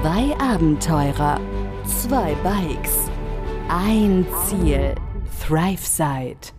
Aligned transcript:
Zwei 0.00 0.32
Abenteurer, 0.38 1.40
zwei 1.84 2.32
Bikes, 2.44 3.10
ein 3.68 4.24
Ziel. 4.46 4.94
ThriveSide. 5.44 6.52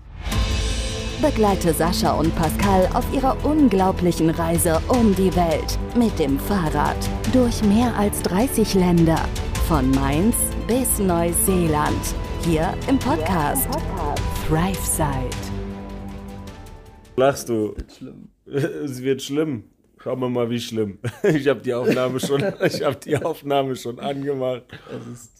Begleite 1.21 1.73
Sascha 1.73 2.19
und 2.19 2.35
Pascal 2.35 2.89
auf 2.93 3.05
ihrer 3.13 3.37
unglaublichen 3.45 4.29
Reise 4.29 4.81
um 4.89 5.15
die 5.15 5.33
Welt 5.37 5.79
mit 5.95 6.19
dem 6.19 6.37
Fahrrad 6.37 6.97
durch 7.31 7.63
mehr 7.63 7.95
als 7.95 8.21
30 8.23 8.73
Länder. 8.73 9.23
Von 9.69 9.89
Mainz 9.91 10.35
bis 10.67 10.99
Neuseeland. 10.99 12.13
Hier 12.41 12.73
im 12.89 12.99
Podcast 12.99 13.69
ThriveSide. 14.49 15.29
Lachst 17.15 17.47
du? 17.47 17.73
Es 18.45 19.01
wird 19.01 19.21
schlimm. 19.21 19.68
Schauen 20.01 20.19
wir 20.21 20.29
mal, 20.29 20.49
wie 20.49 20.59
schlimm. 20.59 20.97
Ich 21.23 21.47
habe 21.47 21.59
die 21.61 21.73
Aufnahme 21.73 22.19
schon, 22.19 22.43
ich 22.65 22.83
habe 22.83 22.95
die 22.97 23.17
Aufnahme 23.17 23.75
schon 23.75 23.99
angemacht. 23.99 24.63
Es 24.91 25.07
ist 25.11 25.31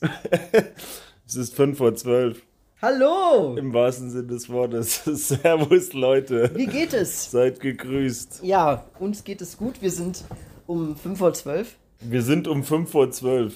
Es 1.28 1.36
ist 1.36 1.56
5 1.56 1.78
vor 1.78 1.94
12. 1.96 2.42
Hallo! 2.82 3.56
Im 3.58 3.74
wahrsten 3.74 4.10
Sinne 4.10 4.28
des 4.28 4.50
Wortes. 4.50 5.04
Servus, 5.06 5.94
Leute. 5.94 6.50
Wie 6.56 6.66
geht 6.66 6.94
es? 6.94 7.30
Seid 7.32 7.60
gegrüßt. 7.60 8.42
Ja, 8.44 8.86
uns 9.00 9.24
geht 9.24 9.42
es 9.42 9.58
gut. 9.58 9.82
Wir 9.82 9.92
sind 9.92 10.24
um 10.66 10.96
5 10.96 11.18
vor 11.20 11.34
12 11.34 11.76
Wir 12.02 12.22
sind 12.22 12.48
um 12.48 12.64
5 12.64 12.90
vor 12.90 13.12
12. 13.12 13.54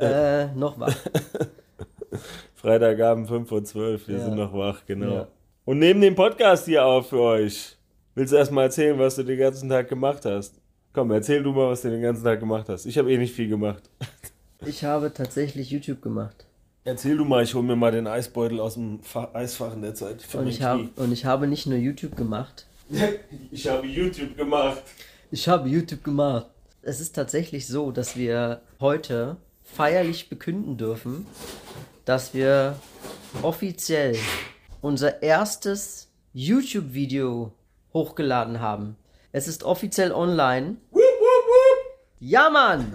äh, 0.00 0.46
noch 0.54 0.78
wach. 0.78 0.94
Freitagabend 2.54 3.28
5 3.28 3.48
vor 3.48 3.64
12. 3.64 4.08
Wir 4.08 4.18
Ja. 4.18 4.24
sind 4.24 4.34
noch 4.36 4.52
wach, 4.52 4.82
genau. 4.86 5.14
Ja. 5.14 5.28
Und 5.64 5.78
nehmen 5.78 6.00
den 6.00 6.14
Podcast 6.14 6.66
hier 6.66 6.84
auf 6.84 7.08
für 7.10 7.20
euch. 7.20 7.76
Willst 8.14 8.32
du 8.32 8.36
erstmal 8.36 8.64
erzählen, 8.64 8.98
was 8.98 9.16
du 9.16 9.24
den 9.24 9.38
ganzen 9.38 9.68
Tag 9.68 9.88
gemacht 9.88 10.24
hast? 10.24 10.54
Komm, 10.92 11.10
erzähl 11.10 11.42
du 11.42 11.52
mal, 11.52 11.70
was 11.70 11.82
du 11.82 11.90
den 11.90 12.02
ganzen 12.02 12.22
Tag 12.22 12.38
gemacht 12.38 12.68
hast. 12.68 12.86
Ich 12.86 12.96
habe 12.96 13.12
eh 13.12 13.18
nicht 13.18 13.34
viel 13.34 13.48
gemacht. 13.48 13.82
Ich 14.66 14.82
habe 14.82 15.12
tatsächlich 15.12 15.68
YouTube 15.68 16.00
gemacht. 16.00 16.46
Erzähl 16.84 17.18
du 17.18 17.26
mal, 17.26 17.42
ich 17.42 17.52
hol 17.54 17.62
mir 17.62 17.76
mal 17.76 17.92
den 17.92 18.06
Eisbeutel 18.06 18.60
aus 18.60 18.74
dem 18.74 19.02
Fa 19.02 19.28
Eisfach 19.34 19.74
in 19.74 19.82
der 19.82 19.94
Zeit. 19.94 20.22
für 20.22 20.38
Und 20.38 20.46
ich, 20.46 20.62
habe, 20.62 20.84
Knie. 20.84 20.92
und 20.96 21.12
ich 21.12 21.26
habe 21.26 21.46
nicht 21.46 21.66
nur 21.66 21.76
YouTube 21.76 22.16
gemacht. 22.16 22.66
Ich 23.50 23.68
habe 23.68 23.86
YouTube 23.86 24.38
gemacht. 24.38 24.82
Ich 25.30 25.48
habe 25.48 25.68
YouTube 25.68 26.02
gemacht. 26.02 26.46
Es 26.80 26.98
ist 27.00 27.14
tatsächlich 27.14 27.66
so, 27.66 27.90
dass 27.90 28.16
wir 28.16 28.62
heute 28.80 29.36
feierlich 29.64 30.30
bekünden 30.30 30.78
dürfen, 30.78 31.26
dass 32.06 32.32
wir 32.32 32.76
offiziell 33.42 34.16
unser 34.80 35.22
erstes 35.22 36.08
YouTube-Video 36.32 37.52
hochgeladen 37.94 38.60
haben. 38.60 38.96
Es 39.32 39.48
ist 39.48 39.64
offiziell 39.64 40.12
online. 40.12 40.76
Ja, 42.20 42.50
Mann! 42.50 42.94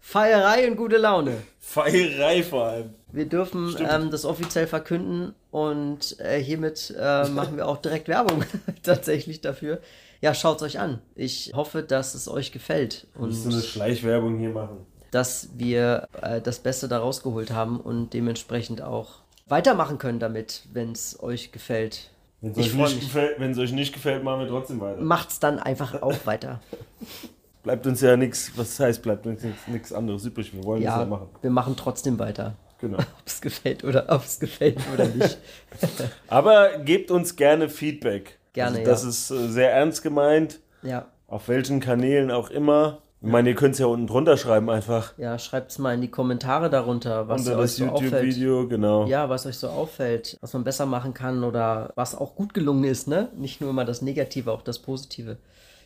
Feierei 0.00 0.68
und 0.70 0.76
gute 0.76 0.96
Laune. 0.96 1.42
Feierei 1.58 2.42
vor 2.42 2.64
allem. 2.64 2.94
Wir 3.12 3.26
dürfen 3.26 3.76
ähm, 3.78 4.10
das 4.10 4.24
offiziell 4.24 4.66
verkünden 4.66 5.34
und 5.50 6.18
äh, 6.20 6.40
hiermit 6.40 6.94
äh, 6.98 7.28
machen 7.28 7.56
wir 7.56 7.68
auch 7.68 7.78
direkt 7.78 8.08
Werbung 8.08 8.44
tatsächlich 8.82 9.40
dafür. 9.40 9.80
Ja, 10.20 10.34
schaut's 10.34 10.62
euch 10.62 10.78
an. 10.78 11.00
Ich 11.14 11.52
hoffe, 11.54 11.82
dass 11.82 12.14
es 12.14 12.28
euch 12.28 12.52
gefällt 12.52 13.06
und 13.14 13.32
du 13.44 13.50
eine 13.50 13.62
Schleichwerbung 13.62 14.38
hier 14.38 14.50
machen? 14.50 14.86
dass 15.10 15.50
wir 15.54 16.08
äh, 16.20 16.40
das 16.40 16.58
Beste 16.58 16.88
da 16.88 16.98
rausgeholt 16.98 17.50
haben 17.50 17.80
und 17.80 18.12
dementsprechend 18.12 18.82
auch 18.82 19.20
weitermachen 19.46 19.98
können 19.98 20.18
damit, 20.18 20.64
wenn 20.72 20.92
es 20.92 21.20
euch 21.22 21.52
gefällt. 21.52 22.10
Wenn 22.40 22.52
es 22.52 22.58
euch, 22.58 22.74
nicht 22.74 23.00
gefällt- 23.00 23.58
euch 23.58 23.72
nicht 23.72 23.92
gefällt, 23.92 24.22
machen 24.24 24.40
wir 24.40 24.48
trotzdem 24.48 24.80
weiter. 24.80 25.00
Macht's 25.00 25.40
dann 25.40 25.58
einfach 25.58 26.00
auch 26.02 26.14
weiter. 26.24 26.60
Bleibt 27.64 27.86
uns 27.86 28.00
ja 28.00 28.16
nichts, 28.16 28.52
was 28.56 28.78
heißt, 28.80 29.02
bleibt 29.02 29.26
uns 29.26 29.42
nichts 29.66 29.92
anderes 29.92 30.24
übrig. 30.24 30.54
Wir 30.54 30.62
wollen 30.64 30.82
das 30.82 30.94
ja 30.94 31.00
Ja, 31.00 31.06
machen. 31.06 31.28
wir 31.42 31.50
machen 31.50 31.74
trotzdem 31.76 32.18
weiter. 32.18 32.54
Genau. 32.80 32.98
Ob 32.98 33.26
es 33.26 33.40
gefällt 33.40 33.82
oder 33.82 34.06
ob 34.08 34.24
es 34.24 34.38
gefällt 34.38 34.78
oder 34.94 35.06
nicht. 35.08 35.36
Aber 36.28 36.78
gebt 36.78 37.10
uns 37.10 37.34
gerne 37.34 37.68
Feedback. 37.68 38.38
Gerne, 38.52 38.78
also, 38.78 38.90
Das 38.90 39.02
ja. 39.02 39.08
ist 39.08 39.30
äh, 39.32 39.48
sehr 39.48 39.72
ernst 39.72 40.02
gemeint. 40.02 40.60
ja. 40.82 41.06
Auf 41.26 41.48
welchen 41.48 41.80
Kanälen 41.80 42.30
auch 42.30 42.48
immer. 42.48 43.02
Ich 43.20 43.26
meine, 43.28 43.48
ihr 43.48 43.54
könnt 43.56 43.72
es 43.74 43.80
ja 43.80 43.86
unten 43.86 44.06
drunter 44.06 44.36
schreiben 44.36 44.70
einfach. 44.70 45.12
Ja, 45.18 45.38
schreibt's 45.40 45.78
mal 45.78 45.92
in 45.94 46.00
die 46.00 46.10
Kommentare 46.10 46.70
darunter, 46.70 47.26
was 47.26 47.40
Unter 47.46 47.56
euch 47.58 47.62
das 47.62 47.76
so 47.76 47.86
auffällt. 47.86 48.12
YouTube-Video, 48.12 48.68
genau. 48.68 49.06
Ja, 49.06 49.28
was 49.28 49.44
euch 49.44 49.58
so 49.58 49.68
auffällt, 49.68 50.36
was 50.40 50.52
man 50.52 50.62
besser 50.62 50.86
machen 50.86 51.14
kann 51.14 51.42
oder 51.42 51.90
was 51.96 52.14
auch 52.14 52.36
gut 52.36 52.54
gelungen 52.54 52.84
ist, 52.84 53.08
ne? 53.08 53.28
Nicht 53.36 53.60
nur 53.60 53.70
immer 53.70 53.84
das 53.84 54.02
Negative, 54.02 54.52
auch 54.52 54.62
das 54.62 54.78
Positive. 54.78 55.38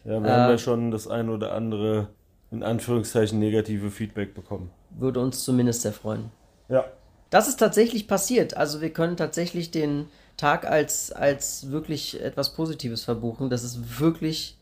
Ja, 0.05 0.23
wir 0.23 0.31
haben 0.31 0.49
Äh, 0.49 0.53
ja 0.53 0.59
schon 0.59 0.91
das 0.91 1.09
ein 1.09 1.31
oder 1.31 1.53
andere, 1.55 2.09
in 2.51 2.63
Anführungszeichen, 2.63 3.39
negative 3.39 3.91
Feedback 3.91 4.35
bekommen. 4.35 4.71
Würde 4.91 5.21
uns 5.21 5.43
zumindest 5.43 5.83
sehr 5.83 5.93
freuen. 5.95 6.31
Ja. 6.69 6.85
Das 7.31 7.49
ist 7.49 7.57
tatsächlich 7.57 8.09
passiert. 8.09 8.59
Also 8.59 8.83
wir 8.83 8.91
können 8.93 9.17
tatsächlich 9.17 9.71
den 9.71 10.07
Tag 10.37 10.67
als, 10.67 11.13
als 11.13 11.71
wirklich 11.71 12.21
etwas 12.23 12.53
Positives 12.53 13.05
verbuchen. 13.05 13.49
Das 13.49 13.65
ist 13.65 14.01
wirklich. 14.01 14.59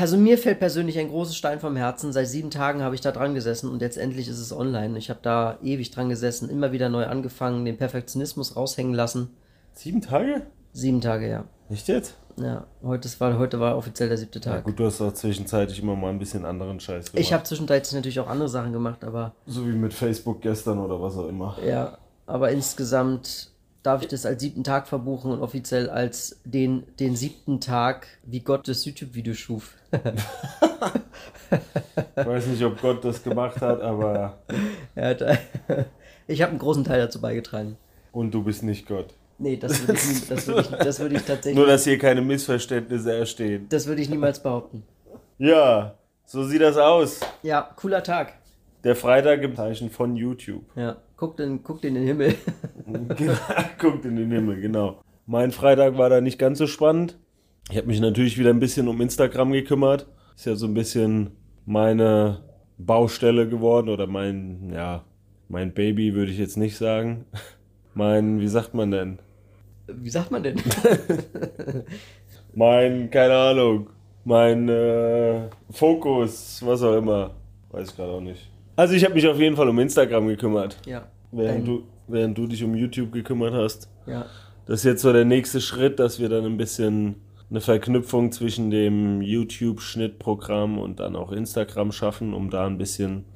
Also 0.00 0.16
mir 0.16 0.36
fällt 0.38 0.58
persönlich 0.58 0.98
ein 0.98 1.08
großes 1.08 1.36
Stein 1.36 1.60
vom 1.60 1.76
Herzen. 1.76 2.12
Seit 2.12 2.26
sieben 2.28 2.50
Tagen 2.50 2.82
habe 2.82 2.94
ich 2.94 3.00
da 3.00 3.12
dran 3.12 3.34
gesessen 3.34 3.70
und 3.70 3.80
jetzt 3.82 3.98
endlich 3.98 4.28
ist 4.28 4.38
es 4.38 4.52
online. 4.52 4.98
Ich 4.98 5.10
habe 5.10 5.20
da 5.22 5.58
ewig 5.62 5.90
dran 5.90 6.08
gesessen, 6.08 6.48
immer 6.50 6.72
wieder 6.72 6.88
neu 6.88 7.06
angefangen, 7.06 7.64
den 7.64 7.76
Perfektionismus 7.76 8.56
raushängen 8.56 8.94
lassen. 8.94 9.30
Sieben 9.72 10.00
Tage? 10.00 10.42
Sieben 10.72 11.00
Tage, 11.00 11.28
ja. 11.28 11.44
Nicht 11.68 11.86
jetzt? 11.88 12.14
Ja, 12.36 12.66
heute 12.82 13.08
war, 13.20 13.38
heute 13.38 13.60
war 13.60 13.76
offiziell 13.76 14.08
der 14.08 14.16
siebte 14.18 14.38
Ja, 14.40 14.54
Tag. 14.56 14.64
gut, 14.64 14.78
du 14.78 14.86
hast 14.86 15.00
auch 15.00 15.12
zwischenzeitlich 15.12 15.80
immer 15.82 15.94
mal 15.94 16.08
ein 16.10 16.18
bisschen 16.18 16.44
anderen 16.44 16.80
Scheiß 16.80 17.12
gemacht. 17.12 17.20
ich 17.20 17.32
habe 17.32 17.44
zwischenzeitlich 17.44 17.92
natürlich 17.92 18.18
auch 18.20 18.28
andere 18.28 18.48
Sachen 18.48 18.72
gemacht, 18.72 19.04
aber 19.04 19.34
So 19.46 19.66
wie 19.66 19.72
mit 19.72 19.92
Facebook 19.92 20.40
gestern 20.40 20.78
oder 20.78 21.00
was 21.00 21.16
auch 21.16 21.28
immer. 21.28 21.56
ja, 21.64 21.98
aber 22.26 22.50
insgesamt 22.50 23.50
darf 23.82 24.02
ich 24.02 24.08
das 24.08 24.26
als 24.26 24.40
siebten 24.42 24.64
Tag 24.64 24.88
verbuchen 24.88 25.32
und 25.32 25.40
offiziell 25.40 25.88
als 25.88 26.40
den, 26.44 26.84
den 26.98 27.16
siebten 27.16 27.60
Tag, 27.60 28.06
wie 28.24 28.40
Gott 28.40 28.68
das 28.68 28.84
YouTube-Video 28.84 29.34
schuf. 29.34 29.74
Ich 32.16 32.26
weiß 32.26 32.46
nicht, 32.46 32.62
ob 32.64 32.80
Gott 32.80 33.04
das 33.04 33.22
gemacht 33.22 33.60
hat, 33.60 33.80
aber. 33.80 34.38
Er 34.94 35.08
hat, 35.08 35.22
ich 36.26 36.42
habe 36.42 36.50
einen 36.50 36.58
großen 36.58 36.84
Teil 36.84 37.00
dazu 37.00 37.20
beigetragen. 37.20 37.76
Und 38.12 38.32
du 38.32 38.42
bist 38.42 38.62
nicht 38.62 38.86
Gott. 38.86 39.14
Nee, 39.38 39.56
das 39.56 39.80
würde 39.86 39.94
ich, 39.94 40.28
das 40.28 40.46
würde 40.46 40.60
ich, 40.60 40.68
das 40.68 41.00
würde 41.00 41.14
ich 41.16 41.22
tatsächlich, 41.22 41.56
Nur, 41.56 41.66
dass 41.66 41.84
hier 41.84 41.98
keine 41.98 42.20
Missverständnisse 42.20 43.16
entstehen. 43.16 43.66
das 43.70 43.86
würde 43.86 44.02
ich 44.02 44.10
niemals 44.10 44.42
behaupten. 44.42 44.82
Ja, 45.38 45.94
so 46.26 46.44
sieht 46.44 46.60
das 46.60 46.76
aus. 46.76 47.20
Ja, 47.42 47.70
cooler 47.76 48.02
Tag. 48.02 48.34
Der 48.84 48.94
Freitag 48.94 49.42
im 49.42 49.56
Zeichen 49.56 49.90
von 49.90 50.14
YouTube. 50.16 50.64
Ja, 50.76 50.96
guckt 51.20 51.38
in, 51.38 51.62
guckt 51.62 51.84
in 51.84 51.94
den 51.94 52.04
Himmel. 52.06 52.34
Genau, 53.16 53.34
Guckt 53.78 54.04
in 54.04 54.16
den 54.16 54.32
Himmel, 54.32 54.60
genau. 54.60 55.00
Mein 55.26 55.52
Freitag 55.52 55.96
war 55.96 56.08
da 56.08 56.20
nicht 56.20 56.40
ganz 56.40 56.58
so 56.58 56.66
spannend. 56.66 57.18
Ich 57.70 57.76
habe 57.76 57.86
mich 57.86 58.00
natürlich 58.00 58.36
wieder 58.36 58.50
ein 58.50 58.58
bisschen 58.58 58.88
um 58.88 59.00
Instagram 59.00 59.52
gekümmert. 59.52 60.08
Ist 60.34 60.46
ja 60.46 60.56
so 60.56 60.66
ein 60.66 60.74
bisschen 60.74 61.30
meine 61.66 62.42
Baustelle 62.78 63.48
geworden 63.48 63.90
oder 63.90 64.08
mein, 64.08 64.72
ja, 64.74 65.04
mein 65.48 65.72
Baby 65.72 66.14
würde 66.14 66.32
ich 66.32 66.38
jetzt 66.38 66.56
nicht 66.56 66.76
sagen. 66.76 67.26
Mein, 67.94 68.40
wie 68.40 68.48
sagt 68.48 68.74
man 68.74 68.90
denn? 68.90 69.18
Wie 69.86 70.10
sagt 70.10 70.30
man 70.30 70.42
denn? 70.42 70.56
Mein, 72.54 73.10
keine 73.10 73.34
Ahnung, 73.34 73.90
mein 74.24 74.68
äh, 74.68 75.48
Fokus, 75.70 76.60
was 76.64 76.82
auch 76.82 76.96
immer. 76.96 77.34
Weiß 77.70 77.90
ich 77.90 77.96
gerade 77.96 78.12
auch 78.12 78.20
nicht. 78.20 78.49
Also 78.80 78.94
ich 78.94 79.04
habe 79.04 79.12
mich 79.12 79.28
auf 79.28 79.38
jeden 79.38 79.56
Fall 79.56 79.68
um 79.68 79.78
Instagram 79.78 80.26
gekümmert, 80.28 80.78
Ja. 80.86 81.06
während 81.32 81.68
du, 81.68 81.82
während 82.08 82.38
du 82.38 82.46
dich 82.46 82.64
um 82.64 82.74
YouTube 82.74 83.12
gekümmert 83.12 83.52
hast. 83.52 83.90
Ja. 84.06 84.24
Das 84.64 84.80
ist 84.80 84.84
jetzt 84.84 85.02
so 85.02 85.12
der 85.12 85.26
nächste 85.26 85.60
Schritt, 85.60 85.98
dass 85.98 86.18
wir 86.18 86.30
dann 86.30 86.46
ein 86.46 86.56
bisschen 86.56 87.16
eine 87.50 87.60
Verknüpfung 87.60 88.32
zwischen 88.32 88.70
dem 88.70 89.20
YouTube-Schnittprogramm 89.20 90.78
und 90.78 90.98
dann 90.98 91.14
auch 91.14 91.30
Instagram 91.30 91.92
schaffen, 91.92 92.32
um 92.32 92.48
da 92.48 92.66
ein 92.66 92.78
bisschen 92.78 93.26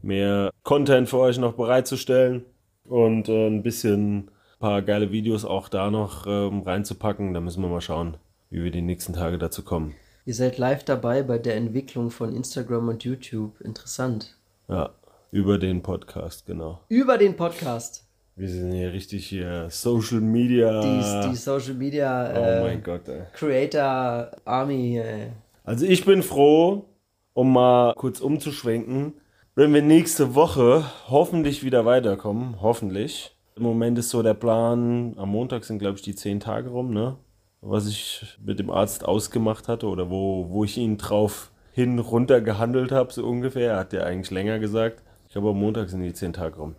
mehr 0.00 0.50
Content 0.62 1.06
für 1.10 1.18
euch 1.18 1.36
noch 1.36 1.52
bereitzustellen 1.52 2.46
und 2.84 3.28
äh, 3.28 3.46
ein 3.46 3.62
bisschen 3.62 4.18
ein 4.18 4.30
paar 4.58 4.80
geile 4.80 5.12
Videos 5.12 5.44
auch 5.44 5.68
da 5.68 5.90
noch 5.90 6.26
ähm, 6.26 6.62
reinzupacken. 6.62 7.34
Da 7.34 7.40
müssen 7.40 7.60
wir 7.60 7.68
mal 7.68 7.82
schauen, 7.82 8.16
wie 8.48 8.64
wir 8.64 8.70
die 8.70 8.80
nächsten 8.80 9.12
Tage 9.12 9.36
dazu 9.36 9.62
kommen. 9.62 9.94
Ihr 10.24 10.34
seid 10.34 10.56
live 10.56 10.84
dabei 10.84 11.22
bei 11.22 11.36
der 11.36 11.56
Entwicklung 11.56 12.10
von 12.10 12.34
Instagram 12.34 12.88
und 12.88 13.04
YouTube. 13.04 13.60
Interessant. 13.60 14.37
Ja, 14.70 14.90
über 15.30 15.56
den 15.56 15.80
Podcast, 15.80 16.44
genau. 16.44 16.80
Über 16.90 17.16
den 17.16 17.34
Podcast. 17.36 18.06
Wir 18.36 18.50
sind 18.50 18.72
hier 18.72 18.92
richtig 18.92 19.26
hier 19.26 19.70
Social 19.70 20.20
Media. 20.20 20.82
Die, 20.82 21.30
die 21.30 21.36
Social 21.36 21.72
Media 21.72 22.30
oh 22.30 22.36
äh, 22.36 22.60
mein 22.60 22.82
Gott, 22.82 23.08
ey. 23.08 23.22
Creator 23.32 24.30
Army. 24.44 24.98
Äh. 24.98 25.30
Also 25.64 25.86
ich 25.86 26.04
bin 26.04 26.22
froh, 26.22 26.84
um 27.32 27.54
mal 27.54 27.94
kurz 27.94 28.20
umzuschwenken, 28.20 29.14
wenn 29.54 29.72
wir 29.72 29.80
nächste 29.80 30.34
Woche 30.34 30.84
hoffentlich 31.08 31.64
wieder 31.64 31.86
weiterkommen. 31.86 32.60
Hoffentlich. 32.60 33.34
Im 33.56 33.62
Moment 33.62 33.98
ist 33.98 34.10
so 34.10 34.22
der 34.22 34.34
Plan, 34.34 35.14
am 35.16 35.30
Montag 35.30 35.64
sind 35.64 35.78
glaube 35.78 35.96
ich 35.96 36.02
die 36.02 36.14
zehn 36.14 36.40
Tage 36.40 36.68
rum, 36.68 36.92
ne? 36.92 37.16
Was 37.62 37.88
ich 37.88 38.36
mit 38.44 38.58
dem 38.58 38.68
Arzt 38.68 39.02
ausgemacht 39.02 39.66
hatte 39.66 39.86
oder 39.86 40.10
wo, 40.10 40.50
wo 40.50 40.62
ich 40.64 40.76
ihn 40.76 40.98
drauf 40.98 41.52
hin 41.78 42.00
runter 42.00 42.40
gehandelt 42.40 42.90
habe, 42.90 43.12
so 43.12 43.24
ungefähr. 43.24 43.74
Er 43.74 43.78
hat 43.78 43.92
ja 43.92 44.02
eigentlich 44.02 44.32
länger 44.32 44.58
gesagt. 44.58 45.00
Ich 45.28 45.32
glaube, 45.32 45.50
am 45.50 45.60
Montag 45.60 45.88
sind 45.88 46.02
die 46.02 46.12
zehn 46.12 46.32
Tage 46.32 46.56
rum. 46.56 46.74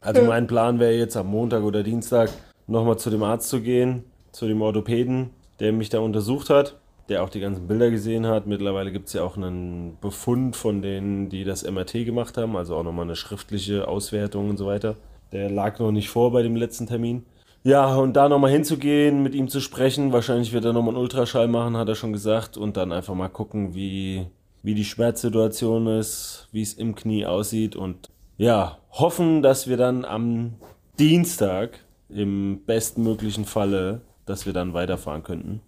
Also 0.00 0.22
mein 0.22 0.46
Plan 0.46 0.78
wäre 0.78 0.92
jetzt 0.92 1.16
am 1.16 1.26
Montag 1.26 1.64
oder 1.64 1.82
Dienstag 1.82 2.30
nochmal 2.68 2.96
zu 2.96 3.10
dem 3.10 3.24
Arzt 3.24 3.48
zu 3.48 3.60
gehen, 3.60 4.04
zu 4.30 4.46
dem 4.46 4.62
Orthopäden, 4.62 5.30
der 5.58 5.72
mich 5.72 5.88
da 5.88 5.98
untersucht 5.98 6.48
hat, 6.48 6.76
der 7.08 7.24
auch 7.24 7.28
die 7.28 7.40
ganzen 7.40 7.66
Bilder 7.66 7.90
gesehen 7.90 8.24
hat. 8.28 8.46
Mittlerweile 8.46 8.92
gibt 8.92 9.08
es 9.08 9.14
ja 9.14 9.24
auch 9.24 9.36
einen 9.36 9.98
Befund 10.00 10.54
von 10.54 10.80
denen, 10.80 11.28
die 11.28 11.42
das 11.42 11.68
MRT 11.68 12.04
gemacht 12.04 12.36
haben, 12.36 12.56
also 12.56 12.76
auch 12.76 12.84
nochmal 12.84 13.06
eine 13.06 13.16
schriftliche 13.16 13.88
Auswertung 13.88 14.48
und 14.48 14.58
so 14.58 14.66
weiter. 14.66 14.94
Der 15.32 15.50
lag 15.50 15.80
noch 15.80 15.90
nicht 15.90 16.08
vor 16.08 16.30
bei 16.30 16.42
dem 16.42 16.54
letzten 16.54 16.86
Termin. 16.86 17.24
Ja, 17.64 17.96
und 17.96 18.12
da 18.12 18.28
nochmal 18.28 18.52
hinzugehen, 18.52 19.24
mit 19.24 19.34
ihm 19.34 19.48
zu 19.48 19.58
sprechen, 19.58 20.12
wahrscheinlich 20.12 20.52
wird 20.52 20.64
er 20.64 20.72
nochmal 20.72 20.94
einen 20.94 21.02
Ultraschall 21.02 21.48
machen, 21.48 21.76
hat 21.76 21.88
er 21.88 21.96
schon 21.96 22.12
gesagt, 22.12 22.56
und 22.56 22.76
dann 22.76 22.92
einfach 22.92 23.16
mal 23.16 23.26
gucken, 23.26 23.74
wie, 23.74 24.28
wie 24.66 24.74
die 24.74 24.84
Schmerzsituation 24.84 25.86
ist, 25.86 26.48
wie 26.50 26.60
es 26.60 26.74
im 26.74 26.96
Knie 26.96 27.24
aussieht 27.24 27.76
und 27.76 28.10
ja, 28.36 28.78
hoffen, 28.90 29.40
dass 29.40 29.68
wir 29.68 29.76
dann 29.76 30.04
am 30.04 30.54
Dienstag 30.98 31.78
im 32.08 32.64
bestmöglichen 32.66 33.44
Falle, 33.44 34.00
dass 34.24 34.44
wir 34.44 34.52
dann 34.52 34.74
weiterfahren 34.74 35.22
könnten. 35.22 35.60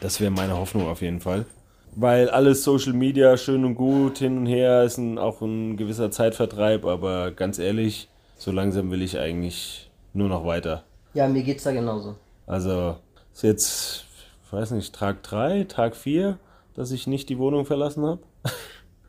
Das 0.00 0.22
wäre 0.22 0.30
meine 0.30 0.56
Hoffnung 0.56 0.88
auf 0.88 1.02
jeden 1.02 1.20
Fall. 1.20 1.44
Weil 1.94 2.30
alles 2.30 2.64
Social 2.64 2.94
Media 2.94 3.36
schön 3.36 3.62
und 3.62 3.74
gut 3.74 4.16
hin 4.16 4.38
und 4.38 4.46
her 4.46 4.84
ist 4.84 4.96
ein, 4.96 5.18
auch 5.18 5.42
ein 5.42 5.76
gewisser 5.76 6.10
Zeitvertreib, 6.10 6.86
aber 6.86 7.32
ganz 7.32 7.58
ehrlich, 7.58 8.08
so 8.38 8.52
langsam 8.52 8.90
will 8.90 9.02
ich 9.02 9.18
eigentlich 9.18 9.90
nur 10.14 10.30
noch 10.30 10.46
weiter. 10.46 10.82
Ja, 11.12 11.28
mir 11.28 11.42
geht's 11.42 11.64
da 11.64 11.72
genauso. 11.72 12.14
Also 12.46 12.96
ist 13.34 13.42
jetzt, 13.42 14.04
ich 14.46 14.52
weiß 14.54 14.70
nicht, 14.70 14.94
Tag 14.94 15.22
3, 15.24 15.64
Tag 15.64 15.94
4, 15.94 16.38
dass 16.72 16.90
ich 16.90 17.06
nicht 17.06 17.28
die 17.28 17.38
Wohnung 17.38 17.66
verlassen 17.66 18.06
habe. 18.06 18.20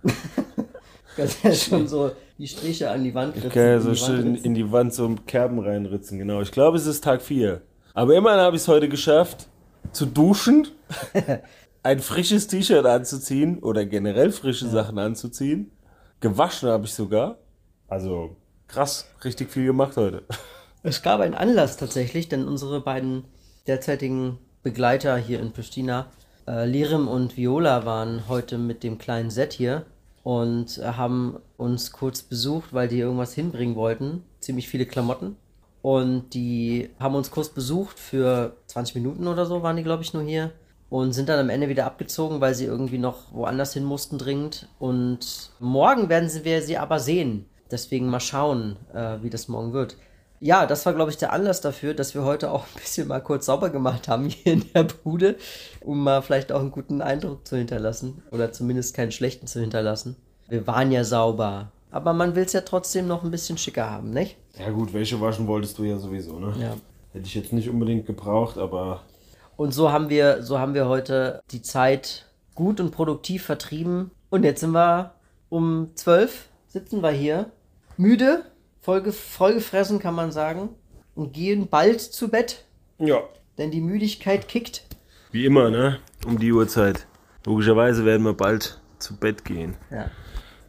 Kannst 1.15 1.43
ja 1.43 1.53
schon 1.53 1.87
so 1.87 2.11
die 2.37 2.47
Striche 2.47 2.91
an 2.91 3.03
die 3.03 3.13
Wand 3.13 3.35
ritzen. 3.35 3.49
Okay, 3.49 3.79
so 3.79 3.95
schön 3.95 4.35
in 4.35 4.53
die 4.53 4.71
Wand 4.71 4.93
so 4.93 5.15
Kerben 5.25 5.59
reinritzen, 5.59 6.19
genau. 6.19 6.41
Ich 6.41 6.51
glaube, 6.51 6.77
es 6.77 6.85
ist 6.85 7.03
Tag 7.03 7.21
4. 7.21 7.61
Aber 7.93 8.15
immerhin 8.15 8.39
habe 8.39 8.55
ich 8.55 8.61
es 8.61 8.67
heute 8.67 8.87
geschafft, 8.87 9.47
zu 9.91 10.05
duschen, 10.05 10.67
ein 11.83 11.99
frisches 11.99 12.47
T-Shirt 12.47 12.85
anzuziehen 12.85 13.59
oder 13.59 13.85
generell 13.85 14.31
frische 14.31 14.67
Sachen 14.67 14.99
anzuziehen. 14.99 15.71
Gewaschen 16.19 16.69
habe 16.69 16.85
ich 16.85 16.93
sogar. 16.93 17.39
Also 17.87 18.35
krass, 18.67 19.07
richtig 19.23 19.49
viel 19.49 19.65
gemacht 19.65 19.97
heute. 19.97 20.23
Es 20.83 21.01
gab 21.01 21.19
einen 21.19 21.33
Anlass 21.33 21.75
tatsächlich, 21.75 22.29
denn 22.29 22.47
unsere 22.47 22.79
beiden 22.79 23.25
derzeitigen 23.65 24.37
Begleiter 24.63 25.17
hier 25.17 25.41
in 25.41 25.51
Pristina, 25.51 26.05
äh, 26.47 26.65
Lirim 26.65 27.07
und 27.07 27.37
Viola, 27.37 27.85
waren 27.85 28.27
heute 28.27 28.57
mit 28.57 28.83
dem 28.83 28.97
kleinen 28.97 29.29
Set 29.29 29.53
hier 29.53 29.85
und 30.23 30.77
äh, 30.77 30.83
haben 30.83 31.39
uns 31.57 31.91
kurz 31.91 32.21
besucht, 32.21 32.73
weil 32.73 32.87
die 32.87 32.99
irgendwas 32.99 33.33
hinbringen 33.33 33.75
wollten. 33.75 34.23
Ziemlich 34.39 34.67
viele 34.67 34.85
Klamotten. 34.85 35.35
Und 35.81 36.33
die 36.33 36.89
haben 36.99 37.15
uns 37.15 37.31
kurz 37.31 37.49
besucht 37.49 37.99
für 37.99 38.57
20 38.67 38.95
Minuten 38.95 39.27
oder 39.27 39.45
so, 39.45 39.63
waren 39.63 39.77
die, 39.77 39.83
glaube 39.83 40.03
ich, 40.03 40.13
nur 40.13 40.23
hier. 40.23 40.51
Und 40.89 41.13
sind 41.13 41.27
dann 41.27 41.39
am 41.39 41.49
Ende 41.49 41.67
wieder 41.67 41.85
abgezogen, 41.85 42.39
weil 42.39 42.55
sie 42.55 42.65
irgendwie 42.65 42.97
noch 42.97 43.33
woanders 43.33 43.73
hin 43.73 43.83
mussten 43.83 44.17
dringend. 44.17 44.69
Und 44.79 45.51
morgen 45.59 46.09
werden 46.09 46.29
wir 46.43 46.61
sie 46.61 46.77
aber 46.77 46.99
sehen. 46.99 47.45
Deswegen 47.69 48.07
mal 48.07 48.21
schauen, 48.21 48.77
äh, 48.93 49.17
wie 49.21 49.29
das 49.29 49.49
morgen 49.49 49.73
wird. 49.73 49.97
Ja, 50.39 50.65
das 50.67 50.85
war, 50.85 50.93
glaube 50.93 51.09
ich, 51.09 51.17
der 51.17 51.33
Anlass 51.33 51.61
dafür, 51.61 51.93
dass 51.93 52.13
wir 52.13 52.23
heute 52.23 52.51
auch 52.51 52.63
ein 52.63 52.79
bisschen 52.79 53.07
mal 53.07 53.21
kurz 53.21 53.47
sauber 53.47 53.69
gemacht 53.69 54.07
haben 54.07 54.25
hier 54.29 54.53
in 54.53 54.65
der 54.73 54.83
Bude, 54.83 55.35
um 55.81 56.03
mal 56.03 56.21
vielleicht 56.21 56.51
auch 56.51 56.59
einen 56.59 56.71
guten 56.71 57.01
Eindruck 57.01 57.47
zu 57.47 57.57
hinterlassen 57.57 58.23
oder 58.31 58.51
zumindest 58.51 58.95
keinen 58.95 59.11
schlechten 59.11 59.47
zu 59.47 59.59
hinterlassen. 59.59 60.15
Wir 60.47 60.67
waren 60.67 60.91
ja 60.91 61.03
sauber, 61.03 61.71
aber 61.91 62.13
man 62.13 62.35
will 62.35 62.45
es 62.45 62.53
ja 62.53 62.61
trotzdem 62.61 63.07
noch 63.07 63.23
ein 63.23 63.31
bisschen 63.31 63.57
schicker 63.57 63.89
haben, 63.89 64.11
nicht? 64.11 64.37
Ja 64.59 64.69
gut, 64.69 64.93
Wäsche 64.93 65.19
waschen 65.19 65.47
wolltest 65.47 65.77
du 65.77 65.83
ja 65.83 65.97
sowieso, 65.97 66.39
ne? 66.39 66.53
Ja. 66.59 66.75
Hätte 67.13 67.25
ich 67.25 67.35
jetzt 67.35 67.53
nicht 67.53 67.69
unbedingt 67.69 68.05
gebraucht, 68.05 68.57
aber 68.57 69.01
Und 69.55 69.73
so 69.73 69.91
haben 69.91 70.09
wir, 70.09 70.43
so 70.43 70.59
haben 70.59 70.73
wir 70.73 70.87
heute 70.87 71.41
die 71.51 71.61
Zeit 71.61 72.25
gut 72.53 72.79
und 72.79 72.91
produktiv 72.91 73.43
vertrieben. 73.43 74.11
Und 74.29 74.43
jetzt 74.43 74.59
sind 74.59 74.71
wir 74.71 75.13
um 75.49 75.91
zwölf, 75.95 76.49
sitzen 76.67 77.01
wir 77.01 77.11
hier, 77.11 77.51
müde, 77.97 78.43
vollge 78.87 79.11
vollgefressen 79.11 79.99
kann 79.99 80.15
man 80.15 80.31
sagen, 80.31 80.69
und 81.13 81.33
gehen 81.33 81.67
bald 81.67 81.99
zu 81.99 82.29
Bett, 82.29 82.63
ja. 82.99 83.21
denn 83.57 83.69
die 83.69 83.81
Müdigkeit 83.81 84.47
kickt. 84.47 84.85
Wie 85.33 85.45
immer, 85.45 85.69
ne? 85.69 85.99
Um 86.25 86.39
die 86.39 86.53
Uhrzeit. 86.53 87.05
Logischerweise 87.45 88.05
werden 88.05 88.23
wir 88.23 88.33
bald 88.33 88.79
zu 88.97 89.17
Bett 89.17 89.43
gehen. 89.43 89.75
Ja. 89.91 90.09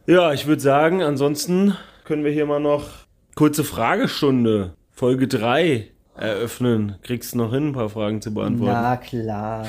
Ja, 0.05 0.33
ich 0.33 0.47
würde 0.47 0.61
sagen, 0.61 1.01
ansonsten 1.01 1.77
können 2.03 2.25
wir 2.25 2.31
hier 2.33 2.45
mal 2.45 2.59
noch 2.59 2.89
kurze 3.35 3.63
Fragestunde, 3.63 4.73
Folge 4.91 5.29
3 5.29 5.89
eröffnen. 6.17 6.95
Kriegst 7.03 7.33
du 7.33 7.37
noch 7.37 7.53
hin, 7.53 7.69
ein 7.69 7.73
paar 7.73 7.87
Fragen 7.87 8.21
zu 8.21 8.33
beantworten? 8.33 8.73
Na 8.73 8.97
klar. 8.97 9.65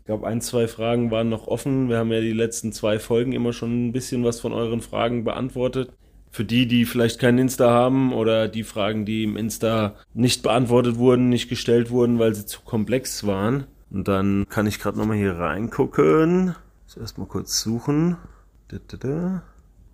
Ich 0.00 0.04
glaube, 0.04 0.26
ein, 0.26 0.42
zwei 0.42 0.68
Fragen 0.68 1.10
waren 1.10 1.30
noch 1.30 1.46
offen. 1.46 1.88
Wir 1.88 1.96
haben 1.96 2.12
ja 2.12 2.20
die 2.20 2.34
letzten 2.34 2.72
zwei 2.72 2.98
Folgen 2.98 3.32
immer 3.32 3.54
schon 3.54 3.86
ein 3.86 3.92
bisschen 3.92 4.22
was 4.22 4.38
von 4.38 4.52
euren 4.52 4.82
Fragen 4.82 5.24
beantwortet. 5.24 5.92
Für 6.36 6.44
die, 6.44 6.66
die 6.66 6.84
vielleicht 6.84 7.18
kein 7.18 7.38
Insta 7.38 7.70
haben 7.70 8.12
oder 8.12 8.46
die 8.46 8.62
Fragen, 8.62 9.06
die 9.06 9.24
im 9.24 9.38
Insta 9.38 9.94
nicht 10.12 10.42
beantwortet 10.42 10.96
wurden, 10.98 11.30
nicht 11.30 11.48
gestellt 11.48 11.88
wurden, 11.88 12.18
weil 12.18 12.34
sie 12.34 12.44
zu 12.44 12.60
komplex 12.60 13.26
waren. 13.26 13.64
Und 13.90 14.06
dann 14.06 14.44
kann 14.50 14.66
ich 14.66 14.78
gerade 14.78 14.98
nochmal 14.98 15.16
hier 15.16 15.38
reingucken. 15.38 16.54
Zuerst 16.84 17.16
mal 17.16 17.26
kurz 17.26 17.62
suchen. 17.62 18.18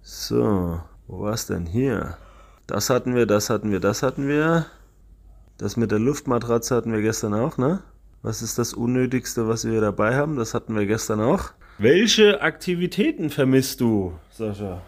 So, 0.00 0.80
wo 1.06 1.20
war 1.20 1.32
es 1.32 1.46
denn 1.46 1.64
hier? 1.64 2.16
Das 2.66 2.90
hatten 2.90 3.14
wir, 3.14 3.26
das 3.26 3.48
hatten 3.48 3.70
wir, 3.70 3.78
das 3.78 4.02
hatten 4.02 4.26
wir. 4.26 4.66
Das 5.58 5.76
mit 5.76 5.92
der 5.92 6.00
Luftmatratze 6.00 6.74
hatten 6.74 6.92
wir 6.92 7.02
gestern 7.02 7.34
auch, 7.34 7.56
ne? 7.56 7.84
Was 8.22 8.42
ist 8.42 8.58
das 8.58 8.74
Unnötigste, 8.74 9.46
was 9.46 9.64
wir 9.64 9.80
dabei 9.80 10.16
haben? 10.16 10.34
Das 10.34 10.54
hatten 10.54 10.74
wir 10.74 10.86
gestern 10.86 11.20
auch. 11.20 11.52
Welche 11.78 12.42
Aktivitäten 12.42 13.30
vermisst 13.30 13.80
du, 13.80 14.14
Sascha? 14.32 14.82